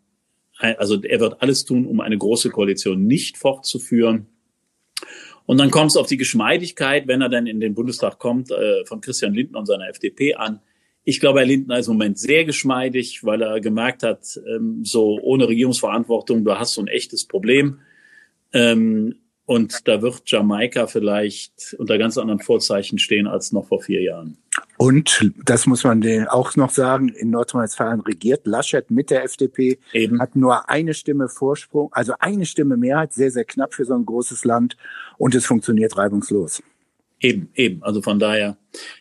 also 0.58 1.02
er 1.02 1.20
wird 1.20 1.42
alles 1.42 1.66
tun, 1.66 1.86
um 1.86 2.00
eine 2.00 2.18
große 2.18 2.50
Koalition 2.50 3.08
nicht 3.08 3.38
fortzuführen. 3.38 4.28
Und 5.46 5.58
dann 5.58 5.72
kommt 5.72 5.92
es 5.92 5.98
auf 5.98 6.06
die 6.06 6.18
Geschmeidigkeit, 6.18 7.08
wenn 7.08 7.22
er 7.22 7.30
dann 7.30 7.48
in 7.48 7.60
den 7.60 7.74
Bundestag 7.74 8.20
kommt, 8.20 8.52
äh, 8.52 8.86
von 8.86 9.02
Christian 9.02 9.34
Lindner 9.34 9.60
und 9.60 9.66
seiner 9.66 9.90
FDP 9.90 10.36
an. 10.36 10.60
Ich 11.04 11.20
glaube, 11.20 11.40
Herr 11.40 11.48
Lindner 11.48 11.80
ist 11.80 11.88
im 11.88 11.94
Moment 11.94 12.20
sehr 12.20 12.46
geschmeidig, 12.46 13.24
weil 13.24 13.42
er 13.42 13.60
gemerkt 13.60 14.04
hat, 14.04 14.40
ähm, 14.48 14.82
so 14.84 15.20
ohne 15.22 15.48
Regierungsverantwortung, 15.48 16.46
du 16.46 16.60
hast 16.60 16.76
so 16.76 16.82
ein 16.82 16.88
echtes 16.88 17.26
Problem. 17.26 17.80
Ähm, 18.54 19.16
und 19.50 19.88
da 19.88 20.04
wird 20.04 20.22
Jamaika 20.28 20.86
vielleicht 20.86 21.76
unter 21.80 21.98
ganz 21.98 22.20
anderen 22.20 22.40
Vorzeichen 22.40 23.00
stehen 23.00 23.26
als 23.26 23.52
noch 23.52 23.68
vor 23.68 23.82
vier 23.82 24.04
Jahren. 24.04 24.38
Und 24.78 25.32
das 25.44 25.66
muss 25.66 25.84
man 25.84 26.04
auch 26.28 26.56
noch 26.56 26.70
sagen, 26.70 27.10
in 27.10 27.32
Nordrhein-Westfalen 27.32 28.02
regiert 28.02 28.46
Laschet 28.46 28.92
mit 28.92 29.10
der 29.10 29.24
FDP, 29.24 29.80
Eben. 29.92 30.22
hat 30.22 30.36
nur 30.36 30.70
eine 30.70 30.94
Stimme 30.94 31.30
Vorsprung, 31.30 31.92
also 31.94 32.14
eine 32.20 32.46
Stimme 32.46 32.78
Mehrheit, 32.78 33.12
sehr, 33.12 33.32
sehr 33.32 33.44
knapp 33.44 33.74
für 33.74 33.86
so 33.86 33.96
ein 33.96 34.06
großes 34.06 34.46
Land 34.46 34.78
und 35.18 35.34
es 35.34 35.48
funktioniert 35.48 35.98
reibungslos. 35.98 36.62
Eben, 37.20 37.50
eben. 37.56 37.82
Also 37.82 38.04
von 38.04 38.20
daher, 38.20 38.56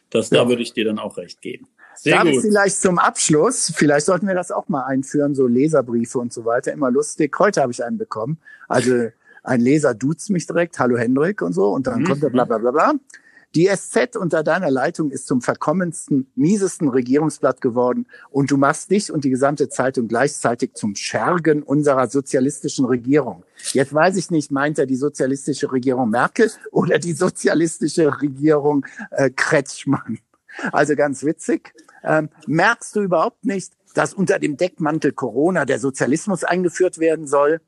das, 0.08 0.30
ja. 0.30 0.42
da 0.42 0.48
würde 0.48 0.62
ich 0.62 0.72
dir 0.72 0.87
dann 0.87 0.98
auch 0.98 1.18
recht 1.18 1.42
geben. 1.42 1.68
Sehr 1.94 2.14
Darf 2.14 2.24
gut. 2.24 2.32
ich 2.32 2.40
vielleicht 2.40 2.80
zum 2.80 2.98
Abschluss, 2.98 3.70
vielleicht 3.76 4.06
sollten 4.06 4.26
wir 4.26 4.34
das 4.34 4.50
auch 4.50 4.70
mal 4.70 4.84
einführen, 4.84 5.34
so 5.34 5.46
Leserbriefe 5.46 6.18
und 6.18 6.32
so 6.32 6.46
weiter, 6.46 6.72
immer 6.72 6.90
lustig. 6.90 7.38
Heute 7.38 7.61
habe 7.61 7.72
ich 7.72 7.84
einen 7.84 7.98
bekommen. 7.98 8.38
Also 8.66 9.08
ein 9.42 9.61
Leser 9.61 9.94
duzt 9.94 10.31
mich 10.31 10.46
direkt, 10.46 10.79
hallo 10.79 10.96
Hendrik 10.96 11.42
und 11.42 11.53
so, 11.53 11.68
und 11.68 11.87
dann 11.87 12.01
mhm. 12.01 12.05
kommt 12.05 12.22
er 12.22 12.31
bla 12.31 12.44
bla 12.44 12.59
bla 12.59 12.70
bla. 12.70 12.94
Die 13.55 13.66
SZ 13.66 14.14
unter 14.16 14.42
deiner 14.42 14.70
Leitung 14.70 15.11
ist 15.11 15.27
zum 15.27 15.40
verkommensten, 15.40 16.31
miesesten 16.35 16.88
Regierungsblatt 16.88 17.62
geworden 17.62 18.07
und 18.31 18.51
du 18.51 18.59
machst 18.59 18.90
dich 18.90 19.11
und 19.11 19.24
die 19.24 19.31
gesamte 19.31 19.70
Zeitung 19.70 20.07
gleichzeitig 20.07 20.74
zum 20.74 20.94
Schergen 20.94 21.62
unserer 21.62 22.09
sozialistischen 22.09 22.85
Regierung. 22.85 23.44
Jetzt 23.72 23.94
weiß 23.94 24.16
ich 24.16 24.31
nicht, 24.31 24.53
meint 24.53 24.79
er 24.79 24.85
die 24.85 24.96
sozialistische 24.96 25.72
Regierung 25.72 26.11
Merkel 26.11 26.51
oder 26.72 26.98
die 26.98 27.14
sozialistische 27.14 28.20
Regierung 28.20 28.85
äh, 29.12 29.31
Kretschmann? 29.31 30.18
Also 30.70 30.94
ganz 30.94 31.24
witzig. 31.24 31.72
Ähm, 32.05 32.29
merkst 32.46 32.96
du 32.96 33.01
überhaupt 33.01 33.44
nicht, 33.46 33.72
dass 33.94 34.12
unter 34.12 34.38
dem 34.38 34.59
Deckmantel 34.59 35.12
Corona 35.12 35.64
der 35.64 35.79
Sozialismus 35.79 36.44
eingeführt 36.44 36.98
werden 36.98 37.27
soll? 37.27 37.61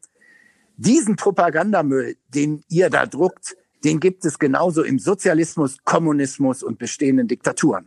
Diesen 0.81 1.17
Propagandamüll, 1.17 2.17
den 2.29 2.65
ihr 2.71 2.89
da 2.89 3.05
druckt, 3.05 3.55
den 3.85 4.01
gibt 4.01 4.25
es 4.25 4.39
genauso 4.39 4.83
im 4.83 4.99
Sozialismus, 4.99 5.77
Kommunismus 5.85 6.63
und 6.63 6.79
bestehenden 6.79 7.29
Diktaturen. 7.29 7.87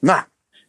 Na. 0.00 0.26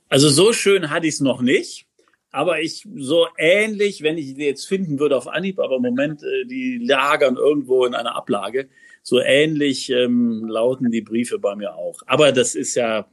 Also 0.08 0.30
so 0.30 0.54
schön 0.54 0.92
hatte 0.92 1.08
ich 1.08 1.16
es 1.16 1.22
noch 1.22 1.42
nicht. 1.42 1.88
Aber 2.30 2.62
ich 2.62 2.88
so 2.96 3.26
ähnlich, 3.40 4.04
wenn 4.04 4.20
ich 4.20 4.36
die 4.36 4.46
jetzt 4.46 4.68
finden 4.68 5.00
würde 5.00 5.18
auf 5.18 5.28
Anhieb, 5.28 5.60
aber 5.60 5.78
im 5.78 5.82
Moment, 5.82 6.22
äh, 6.22 6.46
die 6.46 6.78
lagern 6.78 7.38
irgendwo 7.38 7.86
in 7.86 7.96
einer 7.96 8.16
Ablage. 8.16 8.70
So 9.02 9.20
ähnlich 9.20 9.90
ähm, 9.90 10.46
lauten 10.46 10.92
die 10.92 11.02
Briefe 11.02 11.40
bei 11.40 11.56
mir 11.56 11.74
auch. 11.74 12.02
Aber 12.06 12.34
das 12.34 12.54
ist 12.54 12.76
ja, 12.76 13.10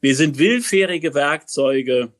wir 0.00 0.16
sind 0.16 0.38
willfährige 0.38 1.12
Werkzeuge 1.12 2.14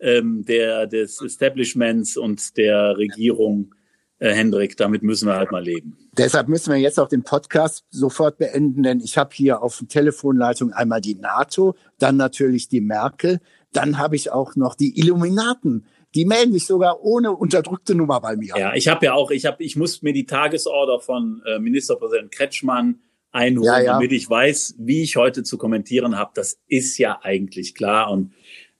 ähm, 0.00 0.46
der, 0.46 0.86
des 0.86 1.20
Establishments 1.20 2.16
und 2.16 2.56
der 2.56 2.96
Regierung 2.96 3.74
äh, 4.18 4.32
Hendrik, 4.32 4.76
damit 4.76 5.02
müssen 5.02 5.28
wir 5.28 5.36
halt 5.36 5.52
mal 5.52 5.62
leben. 5.62 5.96
Deshalb 6.16 6.48
müssen 6.48 6.72
wir 6.72 6.80
jetzt 6.80 6.98
auch 6.98 7.08
den 7.08 7.22
Podcast 7.22 7.84
sofort 7.90 8.38
beenden, 8.38 8.82
denn 8.82 9.00
ich 9.00 9.16
habe 9.16 9.30
hier 9.32 9.62
auf 9.62 9.78
der 9.78 9.88
Telefonleitung 9.88 10.72
einmal 10.72 11.00
die 11.00 11.14
NATO, 11.14 11.76
dann 11.98 12.16
natürlich 12.16 12.68
die 12.68 12.80
Merkel, 12.80 13.40
dann 13.72 13.98
habe 13.98 14.16
ich 14.16 14.32
auch 14.32 14.56
noch 14.56 14.74
die 14.74 14.98
Illuminaten. 14.98 15.86
Die 16.14 16.24
melden 16.24 16.52
sich 16.52 16.66
sogar 16.66 17.02
ohne 17.02 17.32
unterdrückte 17.32 17.94
Nummer 17.94 18.20
bei 18.20 18.34
mir. 18.36 18.54
Ja, 18.56 18.74
ich 18.74 18.88
habe 18.88 19.06
ja 19.06 19.12
auch, 19.12 19.30
ich 19.30 19.44
habe, 19.46 19.62
ich 19.62 19.76
muss 19.76 20.02
mir 20.02 20.14
die 20.14 20.24
Tagesorder 20.24 21.00
von 21.00 21.42
äh, 21.46 21.58
Ministerpräsident 21.58 22.32
Kretschmann 22.32 23.00
einholen, 23.30 23.66
ja, 23.66 23.80
ja. 23.80 23.92
damit 23.92 24.12
ich 24.12 24.28
weiß, 24.28 24.76
wie 24.78 25.02
ich 25.02 25.16
heute 25.16 25.42
zu 25.42 25.58
kommentieren 25.58 26.16
habe. 26.16 26.30
Das 26.34 26.58
ist 26.66 26.96
ja 26.96 27.20
eigentlich 27.22 27.74
klar. 27.74 28.10
Und 28.10 28.32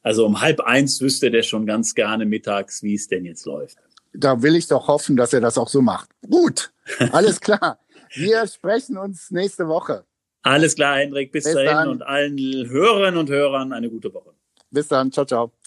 also 0.02 0.24
um 0.24 0.40
halb 0.40 0.60
eins 0.60 1.02
wüsste 1.02 1.30
der 1.30 1.42
schon 1.42 1.66
ganz 1.66 1.94
gerne 1.94 2.24
mittags, 2.24 2.82
wie 2.82 2.94
es 2.94 3.08
denn 3.08 3.26
jetzt 3.26 3.44
läuft 3.44 3.78
da 4.12 4.42
will 4.42 4.56
ich 4.56 4.66
doch 4.66 4.88
hoffen, 4.88 5.16
dass 5.16 5.32
er 5.32 5.40
das 5.40 5.58
auch 5.58 5.68
so 5.68 5.82
macht. 5.82 6.10
Gut, 6.28 6.72
alles 7.12 7.40
klar. 7.40 7.78
Wir 8.14 8.46
sprechen 8.46 8.96
uns 8.96 9.30
nächste 9.30 9.68
Woche. 9.68 10.04
Alles 10.42 10.74
klar, 10.74 10.96
Hendrik. 10.96 11.32
Bis, 11.32 11.44
bis 11.44 11.54
dahin 11.54 11.68
dann. 11.68 11.88
und 11.88 12.02
allen 12.02 12.38
Hörerinnen 12.38 13.18
und 13.18 13.28
Hörern 13.28 13.72
eine 13.72 13.90
gute 13.90 14.12
Woche. 14.14 14.32
Bis 14.70 14.88
dann. 14.88 15.12
Ciao, 15.12 15.24
ciao. 15.26 15.48
Ciao. 15.48 15.57